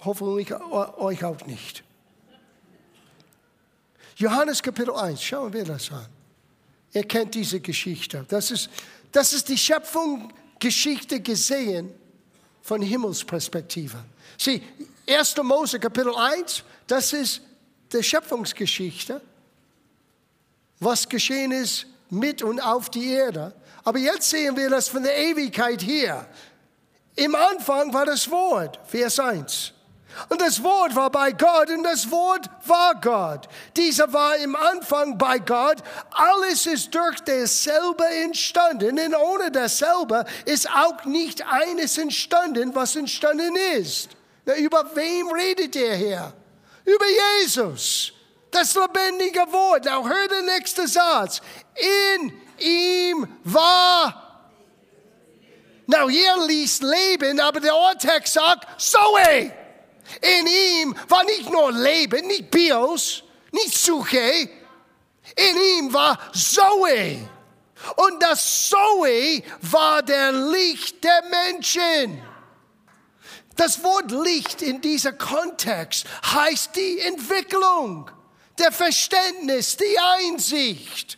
hoffentlich 0.00 0.52
euch 0.54 1.24
auch 1.24 1.46
nicht. 1.46 1.82
Johannes 4.16 4.62
Kapitel 4.62 4.94
1, 4.94 5.22
schauen 5.22 5.52
wir 5.52 5.64
das 5.64 5.90
an. 5.92 6.06
Ihr 6.92 7.04
kennt 7.04 7.34
diese 7.34 7.60
Geschichte. 7.60 8.24
Das 8.28 8.50
ist, 8.50 8.68
das 9.12 9.32
ist 9.32 9.48
die 9.48 9.58
Schöpfungsgeschichte 9.58 11.20
gesehen 11.20 11.92
von 12.62 12.82
Himmelsperspektive. 12.82 13.98
Sieh, 14.36 14.62
1. 15.08 15.36
Mose 15.42 15.80
Kapitel 15.80 16.14
1, 16.14 16.62
das 16.86 17.12
ist 17.12 17.40
die 17.92 18.02
Schöpfungsgeschichte, 18.02 19.20
was 20.80 21.08
geschehen 21.08 21.52
ist 21.52 21.86
mit 22.10 22.42
und 22.42 22.60
auf 22.60 22.90
die 22.90 23.10
Erde. 23.10 23.54
Aber 23.84 23.98
jetzt 23.98 24.28
sehen 24.28 24.56
wir 24.56 24.68
das 24.68 24.88
von 24.88 25.02
der 25.02 25.16
Ewigkeit 25.16 25.80
hier. 25.80 26.26
Im 27.16 27.34
Anfang 27.34 27.92
war 27.92 28.06
das 28.06 28.30
Wort, 28.30 28.78
Vers 28.86 29.18
1. 29.18 29.72
Und 30.28 30.40
das 30.40 30.62
Wort 30.62 30.94
war 30.96 31.10
bei 31.10 31.32
Gott 31.32 31.70
und 31.70 31.84
das 31.84 32.10
Wort 32.10 32.48
war 32.66 32.94
Gott. 33.00 33.48
Dieser 33.76 34.12
war 34.12 34.36
im 34.36 34.56
Anfang 34.56 35.16
bei 35.16 35.38
Gott. 35.38 35.78
Alles 36.10 36.66
ist 36.66 36.94
durch 36.94 37.20
dasselbe 37.20 38.04
entstanden. 38.24 38.98
Und 38.98 39.14
ohne 39.14 39.50
dasselbe 39.50 40.24
ist 40.44 40.68
auch 40.70 41.04
nicht 41.04 41.46
eines 41.46 41.98
entstanden, 41.98 42.74
was 42.74 42.96
entstanden 42.96 43.54
ist. 43.74 44.10
Na, 44.44 44.56
über 44.56 44.84
wem 44.94 45.28
redet 45.28 45.76
er 45.76 45.94
hier? 45.94 46.32
Über 46.84 47.06
Jesus. 47.40 48.12
Das 48.50 48.74
lebendige 48.74 49.40
Wort. 49.52 49.84
Now 49.84 50.08
hör 50.08 50.28
den 50.28 50.46
nächsten 50.46 50.86
Satz. 50.86 51.40
In 52.16 52.32
ihm 52.58 53.28
war 53.44 54.28
Now, 55.90 56.06
hier 56.06 56.36
liest 56.46 56.82
Leben, 56.82 57.40
aber 57.40 57.60
der 57.60 57.74
Ortext 57.74 58.34
sagt 58.34 58.78
Zoe. 58.78 59.54
In 60.20 60.46
ihm 60.46 60.94
war 61.08 61.24
nicht 61.24 61.50
nur 61.50 61.72
Leben, 61.72 62.26
nicht 62.26 62.50
Bios, 62.50 63.22
nicht 63.52 63.76
Suche. 63.76 64.48
In 65.36 65.56
ihm 65.78 65.92
war 65.92 66.18
Zoe. 66.32 67.28
Und 67.96 68.22
das 68.22 68.68
Zoe 68.68 69.42
war 69.62 70.02
der 70.02 70.32
Licht 70.32 71.02
der 71.04 71.22
Menschen. 71.24 72.22
Das 73.56 73.82
Wort 73.82 74.10
Licht 74.10 74.62
in 74.62 74.80
dieser 74.80 75.12
Kontext 75.12 76.06
heißt 76.24 76.76
die 76.76 77.00
Entwicklung, 77.00 78.10
der 78.58 78.72
Verständnis, 78.72 79.76
die 79.76 79.98
Einsicht. 79.98 81.17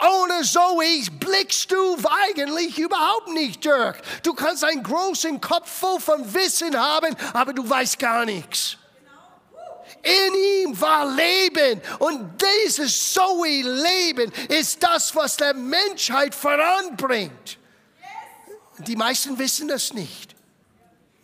Ohne 0.00 0.42
Zoe 0.42 1.10
blickst 1.18 1.72
du 1.72 1.96
eigentlich 2.08 2.78
überhaupt 2.78 3.28
nicht 3.28 3.64
durch. 3.64 3.96
Du 4.22 4.32
kannst 4.32 4.62
einen 4.62 4.82
großen 4.82 5.40
Kopf 5.40 5.68
voll 5.68 6.00
von 6.00 6.32
Wissen 6.34 6.78
haben, 6.78 7.16
aber 7.32 7.52
du 7.52 7.68
weißt 7.68 7.98
gar 7.98 8.24
nichts. 8.24 8.76
In 10.02 10.34
ihm 10.64 10.80
war 10.80 11.04
Leben 11.12 11.80
und 11.98 12.40
dieses 12.40 13.12
Zoe-Leben 13.12 14.32
ist 14.48 14.80
das, 14.82 15.14
was 15.16 15.36
der 15.36 15.54
Menschheit 15.54 16.34
voranbringt. 16.34 17.58
Die 18.78 18.94
meisten 18.94 19.36
wissen 19.38 19.66
das 19.66 19.92
nicht. 19.92 20.36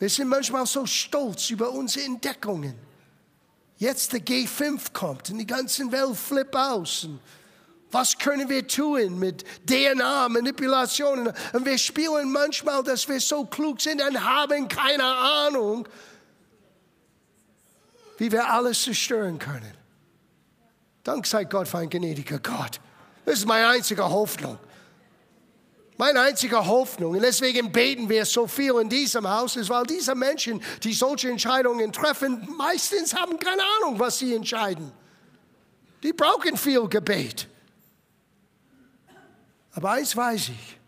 Wir 0.01 0.11
sind 0.11 0.29
manchmal 0.29 0.67
so 0.67 0.85
stolz 0.87 1.51
über 1.51 1.71
unsere 1.71 2.05
Entdeckungen. 2.05 2.75
Jetzt 3.79 4.13
der 4.13 4.21
G5 4.21 4.93
kommt 4.93 5.31
und 5.31 5.39
die 5.39 5.47
ganze 5.47 5.91
Welt 5.93 6.17
flippt 6.17 6.57
aus. 6.57 7.05
Und 7.05 7.21
was 7.95 8.19
können 8.19 8.49
wir 8.49 8.67
tun 8.67 9.19
mit 9.19 9.45
DNA-Manipulationen? 9.67 11.33
Und 11.53 11.65
wir 11.65 11.79
spielen 11.79 12.33
manchmal, 12.33 12.83
dass 12.83 13.09
wir 13.09 13.21
so 13.21 13.45
klug 13.45 13.81
sind 13.81 14.03
und 14.03 14.23
haben 14.23 14.67
keine 14.67 15.05
Ahnung, 15.05 15.87
wie 18.19 18.31
wir 18.31 18.51
alles 18.51 18.83
zerstören 18.83 19.39
können. 19.39 19.73
Dank 21.05 21.27
sei 21.27 21.45
Gott 21.45 21.69
für 21.69 21.79
ein 21.79 21.89
gnädiger 21.89 22.41
Gott. 22.41 22.81
Das 23.25 23.39
ist 23.39 23.47
meine 23.47 23.69
einzige 23.69 24.09
Hoffnung. 24.09 24.59
Meine 25.97 26.21
einzige 26.21 26.67
Hoffnung. 26.67 27.13
Und 27.13 27.23
deswegen 27.23 27.71
beten 27.71 28.09
wir 28.09 28.25
so 28.25 28.49
viel 28.49 28.75
in 28.81 28.89
diesem 28.89 29.29
Haus, 29.29 29.55
ist, 29.55 29.71
weil 29.71 29.85
diese 29.85 30.17
Menschen, 30.17 30.61
die 30.83 30.93
solche 30.93 31.31
Entscheidungen 31.31 31.93
treffen, 31.93 32.49
meistens 32.57 33.15
haben 33.15 33.39
keine 33.39 33.63
Ahnung, 33.63 34.01
was 34.01 34.19
sie 34.19 34.35
entscheiden. 34.35 34.91
Die 36.03 36.13
brauchen 36.13 36.57
viel 36.57 36.89
Gebet. 36.89 37.49
Aber 39.75 39.91
eins 39.91 40.17
weiß 40.17 40.51
ich, 40.51 40.79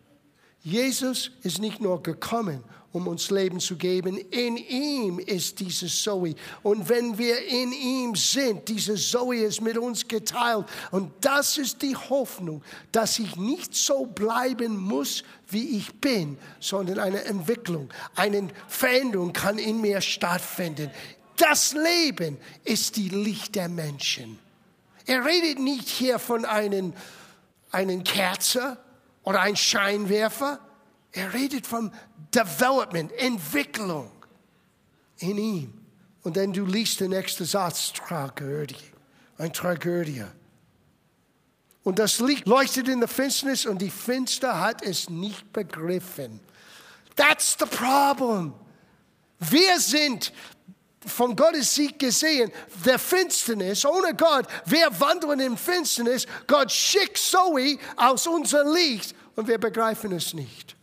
Jesus 0.62 1.30
ist 1.42 1.60
nicht 1.60 1.80
nur 1.80 2.02
gekommen, 2.02 2.64
um 2.92 3.08
uns 3.08 3.30
Leben 3.30 3.60
zu 3.60 3.76
geben. 3.76 4.16
In 4.16 4.56
ihm 4.56 5.18
ist 5.18 5.60
diese 5.60 5.86
Zoe. 5.86 6.34
Und 6.62 6.88
wenn 6.88 7.16
wir 7.18 7.44
in 7.46 7.72
ihm 7.72 8.16
sind, 8.16 8.66
diese 8.68 8.96
Zoe 8.96 9.44
ist 9.44 9.60
mit 9.60 9.76
uns 9.76 10.08
geteilt. 10.08 10.64
Und 10.90 11.12
das 11.20 11.58
ist 11.58 11.82
die 11.82 11.94
Hoffnung, 11.94 12.62
dass 12.92 13.18
ich 13.18 13.36
nicht 13.36 13.74
so 13.74 14.06
bleiben 14.06 14.76
muss, 14.76 15.22
wie 15.48 15.76
ich 15.76 15.94
bin, 16.00 16.38
sondern 16.58 16.98
eine 16.98 17.22
Entwicklung, 17.24 17.90
eine 18.14 18.48
Veränderung 18.66 19.32
kann 19.32 19.58
in 19.58 19.80
mir 19.80 20.00
stattfinden. 20.00 20.90
Das 21.36 21.74
Leben 21.74 22.38
ist 22.64 22.96
die 22.96 23.10
Licht 23.10 23.54
der 23.56 23.68
Menschen. 23.68 24.38
Er 25.04 25.24
redet 25.24 25.60
nicht 25.60 25.88
hier 25.88 26.18
von 26.18 26.44
einem 26.44 26.94
einen 27.70 28.04
Kerze 28.04 28.78
oder 29.22 29.40
ein 29.40 29.56
Scheinwerfer. 29.56 30.60
Er 31.12 31.34
redet 31.34 31.66
von 31.66 31.92
Development, 32.34 33.12
Entwicklung 33.12 34.10
in 35.18 35.38
ihm. 35.38 35.74
Und 36.22 36.36
dann 36.36 36.52
du 36.52 36.66
liest 36.66 37.00
den 37.00 37.10
nächsten 37.10 37.44
Satz, 37.44 37.92
Tragödie, 37.92 38.76
eine 39.38 39.52
Tragödie. 39.52 40.24
Und 41.82 42.00
das 42.00 42.18
Licht 42.18 42.46
leuchtet 42.48 42.88
in 42.88 42.98
der 42.98 43.08
Finsternis 43.08 43.64
und 43.64 43.80
die 43.80 43.90
Finster 43.90 44.60
hat 44.60 44.82
es 44.82 45.08
nicht 45.08 45.52
begriffen. 45.52 46.40
That's 47.14 47.56
the 47.58 47.66
problem. 47.66 48.54
Wir 49.38 49.78
sind 49.78 50.32
von 51.06 51.36
Gottes 51.36 51.74
Sieg 51.74 51.98
gesehen, 51.98 52.52
der 52.84 52.98
Finsternis, 52.98 53.84
ohne 53.84 54.14
Gott, 54.14 54.46
wir 54.66 54.88
wandeln 55.00 55.40
in 55.40 55.56
Finsternis, 55.56 56.26
Gott 56.46 56.70
schickt 56.70 57.18
Zoe 57.18 57.78
aus 57.96 58.26
unser 58.26 58.70
Licht 58.72 59.14
und 59.36 59.48
wir 59.48 59.58
begreifen 59.58 60.12
es 60.12 60.34
nicht. 60.34 60.76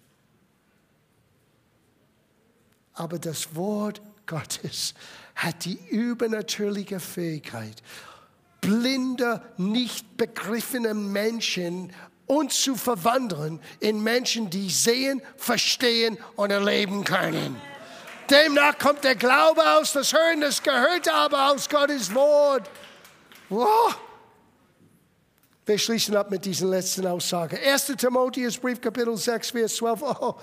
Aber 2.94 3.20
das 3.20 3.56
Wort 3.56 4.02
Gottes 4.26 4.94
hat 5.36 5.66
die 5.66 5.80
übernatürliche 5.90 7.00
Fähigkeit, 7.00 7.82
blinde, 8.62 9.42
nicht 9.58 10.16
begriffene 10.16 10.94
Menschen 10.94 11.92
uns 12.26 12.62
zu 12.62 12.76
verwandeln 12.76 13.60
in 13.80 14.02
Menschen, 14.02 14.50
die 14.50 14.70
sehen, 14.70 15.22
verstehen 15.36 16.18
und 16.36 16.52
erleben 16.52 17.04
können. 17.04 17.60
Demnach 18.30 18.78
kommt 18.78 19.04
der 19.04 19.16
Glaube 19.16 19.62
aus 19.78 19.94
das 19.94 20.14
Hören, 20.14 20.42
das 20.42 20.62
gehört 20.62 21.08
aber 21.08 21.52
aus 21.52 21.68
Gottes 21.70 22.14
Wort. 22.14 22.70
Wow. 23.50 23.98
Wir 25.66 25.78
schließen 25.78 26.16
ab 26.16 26.30
mit 26.30 26.44
diesen 26.44 26.70
letzten 26.70 27.08
Aussage. 27.08 27.58
1. 27.58 27.94
Timotheus 27.98 28.58
Brief, 28.58 28.82
Kapitel 28.82 29.16
6, 29.16 29.52
Vers 29.52 29.76
12. 29.78 30.02
Oh, 30.02 30.36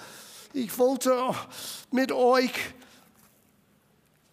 ich 0.54 0.78
wollte 0.78 1.34
mit 1.90 2.10
euch 2.10 2.52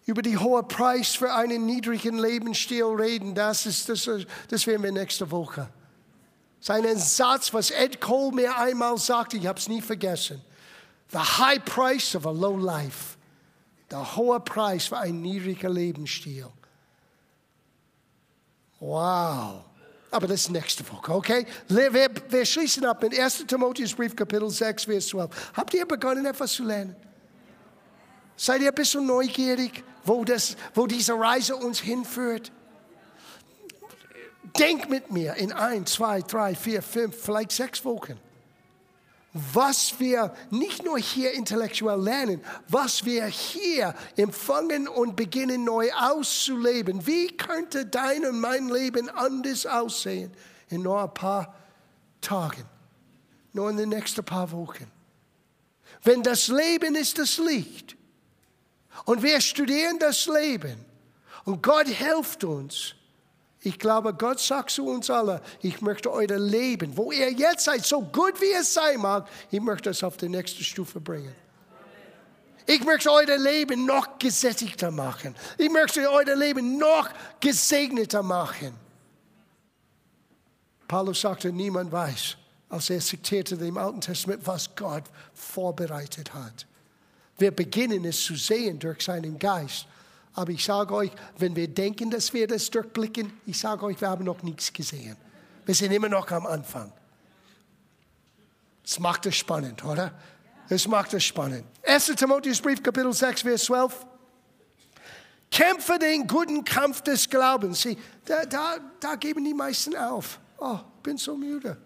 über 0.06 0.22
die 0.22 0.38
hohe 0.38 0.62
Preis 0.62 1.14
für 1.14 1.34
einen 1.34 1.66
niedrigen 1.66 2.18
Lebensstil 2.18 2.84
reden. 2.84 3.34
Das, 3.34 3.66
ist, 3.66 3.90
das, 3.90 4.08
das 4.48 4.66
werden 4.66 4.82
wir 4.82 4.92
nächste 4.92 5.30
Woche. 5.30 5.68
Seinen 6.60 6.98
Satz, 6.98 7.52
was 7.52 7.70
Ed 7.70 8.00
Cole 8.00 8.34
mir 8.34 8.56
einmal 8.56 8.96
sagte, 8.96 9.36
ich 9.36 9.46
habe 9.46 9.58
es 9.58 9.68
nie 9.68 9.82
vergessen. 9.82 10.40
The 11.12 11.18
high 11.18 11.62
price 11.62 12.16
of 12.16 12.26
a 12.26 12.30
low 12.30 12.56
life. 12.56 13.17
Der 13.90 14.16
hohe 14.16 14.38
Preis 14.40 14.86
für 14.86 14.98
einen 14.98 15.22
niedrigen 15.22 15.72
Lebensstil. 15.72 16.46
Wow. 18.80 19.64
Aber 20.10 20.26
das 20.26 20.42
ist 20.42 20.50
nächste 20.50 20.88
Woche, 20.90 21.12
okay? 21.12 21.46
Wir, 21.68 21.92
wir 21.92 22.44
schließen 22.46 22.84
ab 22.86 23.02
mit 23.02 23.18
1. 23.18 23.44
Timotheus 23.46 23.92
Brief, 23.94 24.16
Kapitel 24.16 24.48
6, 24.48 24.84
Vers 24.84 25.08
12. 25.08 25.52
Habt 25.54 25.74
ihr 25.74 25.86
begonnen, 25.86 26.24
etwas 26.24 26.52
zu 26.52 26.64
lernen? 26.64 26.96
Seid 28.36 28.62
ihr 28.62 28.68
ein 28.68 28.74
bisschen 28.74 29.06
neugierig, 29.06 29.82
wo, 30.04 30.24
das, 30.24 30.56
wo 30.74 30.86
diese 30.86 31.12
Reise 31.14 31.56
uns 31.56 31.80
hinführt? 31.80 32.52
Denk 34.58 34.88
mit 34.88 35.10
mir 35.10 35.34
in 35.34 35.52
ein, 35.52 35.84
zwei, 35.86 36.22
drei, 36.22 36.54
vier, 36.54 36.82
fünf, 36.82 37.16
vielleicht 37.16 37.52
sechs 37.52 37.84
Wochen 37.84 38.18
was 39.32 40.00
wir 40.00 40.34
nicht 40.50 40.84
nur 40.84 40.98
hier 40.98 41.32
intellektuell 41.32 42.00
lernen, 42.00 42.42
was 42.68 43.04
wir 43.04 43.26
hier 43.26 43.94
empfangen 44.16 44.88
und 44.88 45.16
beginnen 45.16 45.64
neu 45.64 45.92
auszuleben. 45.92 47.06
Wie 47.06 47.28
könnte 47.36 47.84
dein 47.86 48.24
und 48.24 48.40
mein 48.40 48.68
Leben 48.68 49.10
anders 49.10 49.66
aussehen 49.66 50.32
in 50.70 50.82
nur 50.82 51.02
ein 51.02 51.12
paar 51.12 51.54
Tagen, 52.20 52.64
nur 53.52 53.68
in 53.70 53.76
den 53.76 53.90
nächsten 53.90 54.24
paar 54.24 54.50
Wochen? 54.50 54.90
Wenn 56.02 56.22
das 56.22 56.48
Leben 56.48 56.94
ist 56.94 57.18
das 57.18 57.38
Licht 57.38 57.96
und 59.04 59.22
wir 59.22 59.40
studieren 59.40 59.98
das 59.98 60.26
Leben 60.26 60.84
und 61.44 61.62
Gott 61.62 61.86
hilft 61.86 62.44
uns, 62.44 62.94
ich 63.60 63.78
glaube, 63.78 64.14
Gott 64.14 64.38
sagt 64.38 64.70
zu 64.70 64.86
uns 64.86 65.10
alle, 65.10 65.40
ich 65.60 65.80
möchte 65.80 66.12
euer 66.12 66.38
Leben, 66.38 66.96
wo 66.96 67.10
ihr 67.10 67.32
jetzt 67.32 67.64
seid, 67.64 67.84
so 67.84 68.02
gut 68.02 68.40
wie 68.40 68.52
es 68.52 68.72
sein 68.72 69.00
mag, 69.00 69.28
ich 69.50 69.60
möchte 69.60 69.90
es 69.90 70.04
auf 70.04 70.16
die 70.16 70.28
nächste 70.28 70.62
Stufe 70.62 71.00
bringen. 71.00 71.34
Ich 72.66 72.84
möchte 72.84 73.10
euer 73.10 73.38
Leben 73.38 73.86
noch 73.86 74.18
gesättigter 74.18 74.90
machen. 74.90 75.34
Ich 75.56 75.70
möchte 75.70 76.08
euer 76.08 76.36
Leben 76.36 76.76
noch 76.76 77.08
gesegneter 77.40 78.22
machen. 78.22 78.74
Paulus 80.86 81.22
sagte, 81.22 81.50
niemand 81.50 81.90
weiß, 81.90 82.36
als 82.68 82.90
er 82.90 83.00
zitierte 83.00 83.54
im 83.54 83.78
Alten 83.78 84.02
Testament, 84.02 84.46
was 84.46 84.74
Gott 84.76 85.04
vorbereitet 85.32 86.32
hat. 86.34 86.66
Wir 87.38 87.50
beginnen 87.50 88.04
es 88.04 88.22
zu 88.22 88.36
sehen 88.36 88.78
durch 88.78 89.02
seinen 89.02 89.38
Geist. 89.38 89.86
Aber 90.38 90.52
ich 90.52 90.64
sage 90.64 90.94
euch, 90.94 91.10
wenn 91.38 91.56
wir 91.56 91.66
denken, 91.66 92.12
dass 92.12 92.32
wir 92.32 92.46
das 92.46 92.70
durchblicken, 92.70 93.40
ich 93.44 93.58
sage 93.58 93.84
euch, 93.84 94.00
wir 94.00 94.08
haben 94.08 94.24
noch 94.24 94.40
nichts 94.44 94.72
gesehen. 94.72 95.16
Wir 95.66 95.74
sind 95.74 95.90
immer 95.90 96.08
noch 96.08 96.30
am 96.30 96.46
Anfang. 96.46 96.92
Das 98.84 99.00
macht 99.00 99.26
es 99.26 99.34
spannend, 99.34 99.84
oder? 99.84 100.12
Das 100.68 100.86
macht 100.86 101.12
es 101.14 101.24
spannend. 101.24 101.64
1. 101.82 102.06
Timotheus 102.14 102.60
Brief, 102.60 102.80
Kapitel 102.80 103.12
6, 103.12 103.42
Vers 103.42 103.64
12. 103.64 104.06
Kämpfe 105.50 105.98
den 105.98 106.24
guten 106.28 106.64
Kampf 106.64 107.00
des 107.00 107.28
Glaubens. 107.28 107.82
Sie, 107.82 107.98
da, 108.24 108.46
da, 108.46 108.76
da 109.00 109.16
geben 109.16 109.44
die 109.44 109.54
meisten 109.54 109.96
auf. 109.96 110.38
Oh, 110.58 110.78
bin 111.02 111.16
so 111.16 111.36
müde. 111.36 111.76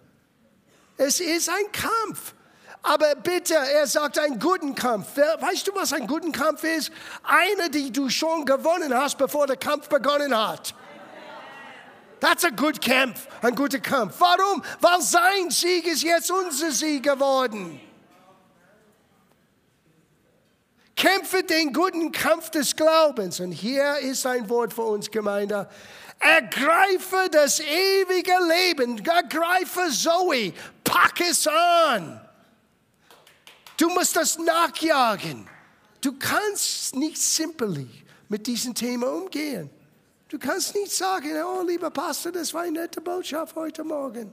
Es 0.99 1.21
ist 1.21 1.49
ein 1.49 1.73
Kampf. 1.73 2.35
Aber 2.83 3.15
bitte, 3.15 3.55
er 3.55 3.87
sagt 3.87 4.19
einen 4.19 4.41
guten 4.41 4.75
Kampf. 4.75 5.17
Weißt 5.17 5.69
du, 5.69 5.75
was 5.75 5.93
ein 5.93 6.07
guten 6.07 6.33
Kampf 6.33 6.65
ist? 6.65 6.91
Einer, 7.23 7.69
die 7.69 7.93
du 7.93 8.09
schon 8.09 8.45
gewonnen 8.45 8.93
hast, 8.93 9.19
bevor 9.19 9.47
der 9.47 9.57
Kampf 9.57 9.89
begonnen 9.89 10.37
hat. 10.37 10.75
That's 12.19 12.45
a 12.45 12.51
good 12.51 12.81
Kampf, 12.81 13.27
ein 13.41 13.55
guter 13.55 13.81
Kampf. 13.81 14.17
Warum? 14.19 14.63
Weil 14.81 15.01
sein 15.01 15.51
Sieg 15.51 15.87
ist 15.87 16.03
jetzt 16.03 16.31
unser 16.31 16.71
Sieg 16.71 17.03
geworden. 17.03 17.81
Kämpfe 20.95 21.43
den 21.43 21.73
guten 21.73 22.13
Kampf 22.13 22.51
des 22.51 22.77
Glaubens. 22.77 23.41
Und 23.41 23.51
hier 23.51 23.99
ist 23.99 24.25
ein 24.27 24.49
Wort 24.49 24.73
für 24.73 24.83
uns, 24.83 25.11
Gemeinde. 25.11 25.69
Ergreife 26.21 27.29
das 27.31 27.59
ewige 27.59 28.35
Leben. 28.49 29.05
Ergreife 29.05 29.91
Zoe. 29.91 30.53
Pack 30.85 31.21
es 31.29 31.49
an. 31.49 32.21
Du 33.83 33.89
musst 33.89 34.15
das 34.15 34.39
nachjagen. 34.39 35.45
Du 36.01 36.17
kannst 36.17 36.95
nicht 36.95 37.21
simply 37.21 37.89
mit 38.29 38.47
diesem 38.47 38.77
Thema 38.77 39.09
umgehen. 39.13 39.71
Du 40.29 40.39
kannst 40.39 40.77
nicht 40.77 40.93
sagen, 40.93 41.33
oh 41.45 41.65
lieber 41.67 41.91
Pastor, 41.91 42.31
das 42.31 42.55
war 42.55 42.63
eine 42.63 42.83
nette 42.83 43.01
Botschaft 43.01 43.57
heute 43.57 43.83
Morgen. 43.83 44.33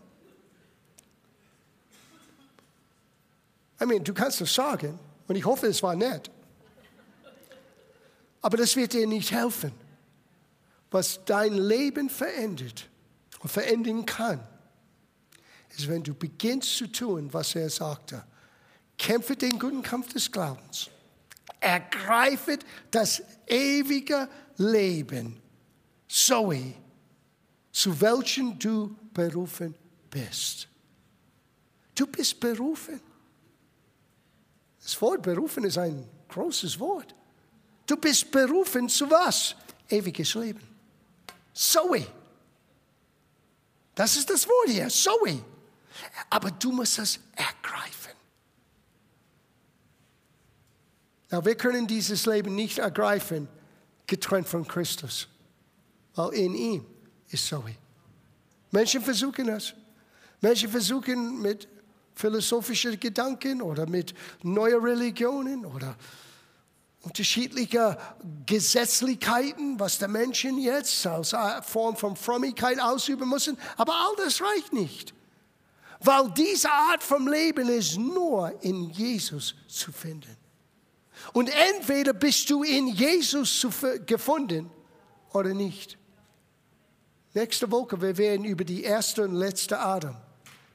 I 3.81 3.85
mean, 3.87 4.03
du 4.03 4.13
kannst 4.13 4.39
es 4.39 4.53
sagen 4.53 4.99
und 5.27 5.35
ich 5.35 5.45
hoffe, 5.45 5.65
es 5.65 5.81
war 5.81 5.95
nett. 5.95 6.29
Aber 8.41 8.55
das 8.55 8.75
wird 8.75 8.93
dir 8.93 9.07
nicht 9.07 9.31
helfen. 9.31 9.71
Was 10.91 11.25
dein 11.25 11.55
Leben 11.55 12.07
verändert 12.11 12.87
und 13.39 13.49
verändern 13.51 14.05
kann, 14.05 14.47
ist, 15.75 15.87
wenn 15.87 16.03
du 16.03 16.13
beginnst 16.13 16.77
zu 16.77 16.85
tun, 16.85 17.33
was 17.33 17.55
er 17.55 17.71
sagte. 17.71 18.23
Kämpfe 18.99 19.35
den 19.35 19.57
guten 19.57 19.81
Kampf 19.81 20.11
des 20.13 20.29
Glaubens. 20.29 20.89
Ergreifet 21.59 22.65
das 22.91 23.23
ewige 23.47 24.29
Leben. 24.57 25.41
Zoe, 26.07 26.73
zu 27.71 27.99
welchen 28.01 28.59
du 28.59 28.95
berufen 29.13 29.73
bist. 30.09 30.67
Du 31.95 32.07
bist 32.07 32.39
berufen. 32.39 32.99
Das 34.81 35.01
Wort 35.01 35.21
berufen 35.21 35.63
ist 35.63 35.77
ein 35.77 36.05
großes 36.27 36.79
Wort. 36.79 37.15
Du 37.85 37.95
bist 37.95 38.29
berufen 38.31 38.89
zu 38.89 39.09
was? 39.09 39.55
Ewiges 39.87 40.33
Leben. 40.35 40.61
Zoe. 41.53 42.05
Das 43.95 44.15
ist 44.17 44.29
das 44.29 44.47
Wort 44.47 44.69
hier, 44.69 44.89
Zoe. 44.89 45.43
Aber 46.29 46.51
du 46.51 46.71
musst 46.71 46.99
es 46.99 47.19
ergreifen. 47.35 47.98
Na, 51.29 51.43
wir 51.45 51.55
können 51.55 51.87
dieses 51.87 52.25
Leben 52.25 52.55
nicht 52.55 52.79
ergreifen, 52.79 53.47
getrennt 54.07 54.47
von 54.47 54.67
Christus, 54.67 55.27
weil 56.15 56.33
in 56.33 56.55
ihm 56.55 56.85
ist 57.29 57.47
Zoe. 57.47 57.75
Menschen 58.71 59.01
versuchen 59.01 59.47
das. 59.47 59.73
Menschen 60.41 60.69
versuchen 60.69 61.41
mit 61.41 61.67
philosophischen 62.15 62.99
Gedanken 62.99 63.61
oder 63.61 63.87
mit 63.87 64.13
neuen 64.43 64.81
Religionen 64.81 65.65
oder 65.65 65.95
unterschiedlichen 67.01 67.95
Gesetzlichkeiten, 68.45 69.79
was 69.79 69.99
der 69.99 70.07
Menschen 70.07 70.57
jetzt 70.57 71.05
als 71.07 71.33
Form 71.63 71.95
von 71.95 72.15
Frömmigkeit 72.15 72.79
ausüben 72.79 73.29
müssen. 73.29 73.57
Aber 73.77 73.93
all 73.93 74.15
das 74.17 74.41
reicht 74.41 74.73
nicht. 74.73 75.13
Weil 76.01 76.29
diese 76.31 76.69
Art 76.69 77.03
von 77.03 77.27
Leben 77.27 77.69
ist 77.69 77.97
nur 77.97 78.53
in 78.63 78.89
Jesus 78.89 79.55
zu 79.67 79.91
finden. 79.91 80.35
Und 81.33 81.49
entweder 81.49 82.13
bist 82.13 82.49
du 82.49 82.63
in 82.63 82.87
Jesus 82.87 83.65
gefunden 84.05 84.69
oder 85.33 85.53
nicht. 85.53 85.97
Nächste 87.33 87.71
Woche, 87.71 88.01
wir 88.01 88.17
werden 88.17 88.45
über 88.45 88.63
die 88.63 88.83
erste 88.83 89.23
und 89.23 89.35
letzte 89.35 89.79
Adam, 89.79 90.15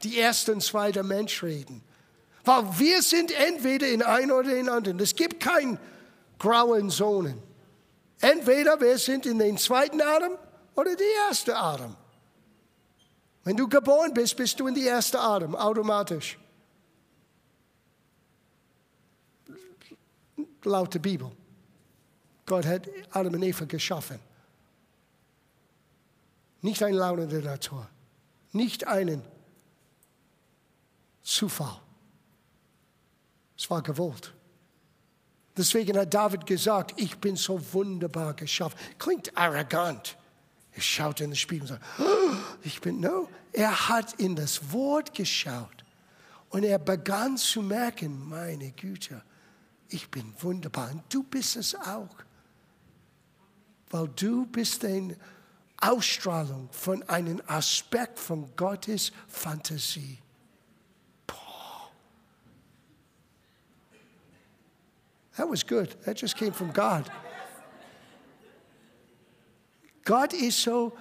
die 0.03 0.17
erste 0.17 0.53
und 0.53 0.63
zweite 0.63 1.03
Mensch 1.03 1.43
reden. 1.43 1.83
Weil 2.45 2.65
wir 2.79 3.03
sind 3.03 3.33
entweder 3.33 3.89
in 3.89 4.03
ein 4.03 4.31
oder 4.31 4.55
in 4.55 4.69
anderen. 4.69 5.01
Es 5.01 5.17
gibt 5.17 5.41
kein 5.41 5.79
grauen 6.39 6.91
Zonen. 6.91 7.43
Entweder 8.21 8.81
wir 8.81 8.99
sind 8.99 9.27
in 9.27 9.39
den 9.39 9.59
zweiten 9.59 10.01
Adam 10.01 10.33
oder 10.77 10.95
die 10.95 11.03
erste 11.29 11.57
Adam. 11.57 11.97
Wenn 13.43 13.57
du 13.57 13.69
geboren 13.69 14.15
bist, 14.15 14.37
bist 14.37 14.59
du 14.61 14.67
in 14.67 14.75
die 14.75 14.85
erste 14.85 15.21
Adam, 15.21 15.55
automatisch. 15.55 16.39
Laut 20.67 20.95
der 20.95 21.01
Bibel. 21.01 21.31
Gott 22.47 22.67
hat 22.67 22.89
Adam 23.11 23.35
und 23.35 23.43
Eva 23.43 23.65
geschaffen. 23.65 24.19
Nicht 26.61 26.83
ein 26.83 26.95
Laune 26.95 27.27
der 27.27 27.43
Natur. 27.43 27.89
Nicht 28.53 28.87
einen 28.87 29.23
Zufall. 31.23 31.81
Es 33.57 33.71
war 33.71 33.83
gewollt. 33.83 34.33
Deswegen 35.57 35.97
hat 35.97 36.13
David 36.13 36.47
gesagt, 36.47 37.01
ich 37.01 37.17
bin 37.19 37.37
so 37.37 37.61
wunderbar 37.73 38.35
geschaffen. 38.35 38.79
Klingt 38.99 39.37
arrogant. 39.37 40.17
Er 40.73 40.83
schaut 40.83 41.21
in 41.21 41.31
den 41.31 41.37
Spiegel 41.37 41.63
und 41.63 41.69
sagt, 41.69 41.85
oh, 42.01 42.35
ich 42.63 42.81
bin, 42.81 43.01
no. 43.01 43.29
Er 43.53 43.89
hat 43.89 44.15
in 44.15 44.35
das 44.35 44.73
Wort 44.73 45.15
geschaut 45.15 45.85
und 46.51 46.65
er 46.65 46.79
begann 46.79 47.37
zu 47.37 47.63
merken, 47.63 48.29
meine 48.29 48.73
Güte, 48.73 49.23
ich 49.95 50.11
bin 50.11 50.35
wunderbar 50.41 50.91
und 50.91 51.03
du 51.09 51.23
bist 51.23 51.57
es 51.57 51.75
auch. 51.75 52.17
Weil 53.91 54.09
du 54.09 54.45
bist 54.47 54.85
eine 54.85 55.17
Ausstrahlung 55.81 56.69
von 56.73 57.03
einem 57.05 57.41
Aspekt 57.47 58.19
von 58.19 58.55
Gottes 58.57 59.13
Fantasie. 59.29 60.19
That 65.37 65.49
was 65.49 65.65
good. 65.65 65.97
That 66.05 66.17
just 66.17 66.37
came 66.37 66.53
from 66.53 66.73
God. 66.73 67.11
Gott 70.05 70.33
ist 70.33 70.63
so 70.63 70.97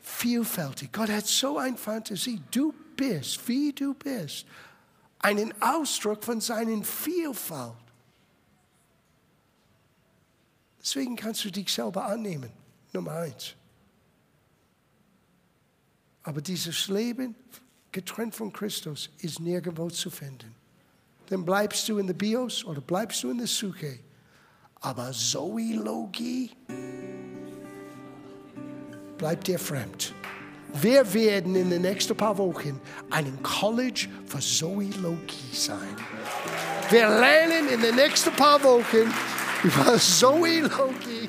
vielfältig. 0.00 0.92
Gott 0.92 1.08
hat 1.08 1.26
so 1.26 1.58
eine 1.58 1.76
Fantasie. 1.76 2.42
Du 2.50 2.74
bist, 2.96 3.46
wie 3.48 3.72
du 3.72 3.94
bist, 3.94 4.46
einen 5.20 5.54
Ausdruck 5.62 6.22
von 6.22 6.40
seiner 6.40 6.82
Vielfalt. 6.84 7.87
Deswegen 10.80 11.16
kannst 11.16 11.44
du 11.44 11.50
dich 11.50 11.72
selber 11.72 12.06
annehmen. 12.06 12.50
Nummer 12.92 13.12
eins. 13.12 13.54
Aber 16.22 16.40
dieses 16.40 16.88
Leben, 16.88 17.34
getrennt 17.92 18.34
von 18.34 18.52
Christus, 18.52 19.10
ist 19.18 19.40
nirgendwo 19.40 19.90
zu 19.90 20.10
finden 20.10 20.54
dann 21.30 21.44
bleibst 21.44 21.88
du 21.88 21.98
in 21.98 22.06
der 22.06 22.14
Bios 22.14 22.64
oder 22.64 22.80
bleibst 22.80 23.22
du 23.22 23.30
in 23.30 23.38
der 23.38 23.46
Suche. 23.46 23.98
Aber 24.80 25.12
Zoologie 25.12 26.50
bleibt 29.18 29.46
dir 29.46 29.58
fremd. 29.58 30.14
Wir 30.74 31.12
werden 31.12 31.54
in 31.56 31.70
den 31.70 31.82
nächsten 31.82 32.16
paar 32.16 32.36
Wochen 32.38 32.80
einen 33.10 33.42
College 33.42 34.08
für 34.26 34.38
Zoologie 34.38 35.54
sein. 35.54 35.96
Wir 36.90 37.08
lernen 37.08 37.68
in 37.68 37.80
den 37.80 37.96
nächsten 37.96 38.32
paar 38.32 38.62
Wochen 38.62 39.12
über 39.64 39.98
Zoologie. 39.98 41.28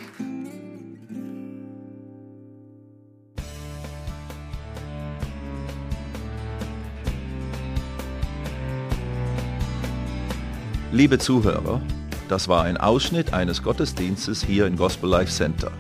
Liebe 10.92 11.18
Zuhörer, 11.18 11.82
das 12.28 12.48
war 12.48 12.64
ein 12.64 12.78
Ausschnitt 12.78 13.34
eines 13.34 13.64
Gottesdienstes 13.64 14.44
hier 14.44 14.68
im 14.68 14.76
Gospel 14.76 15.10
Life 15.10 15.32
Center. 15.32 15.72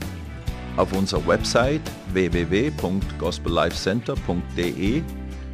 Auf 0.77 0.93
unserer 0.93 1.27
Website 1.27 1.81
www.gospellifecenter.de 2.13 5.03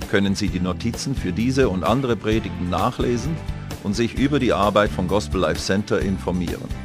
können 0.10 0.36
Sie 0.36 0.50
die 0.50 0.60
Notizen 0.60 1.16
für 1.16 1.32
diese 1.32 1.68
und 1.68 1.84
andere 1.84 2.16
Predigten 2.16 2.70
nachlesen 2.70 3.36
und 3.84 3.96
sich 3.96 4.14
über 4.18 4.40
die 4.40 4.54
Arbeit 4.54 4.92
von 4.92 5.08
Gospel 5.08 5.42
Life 5.42 5.62
Center 5.62 6.00
informieren. 6.00 6.85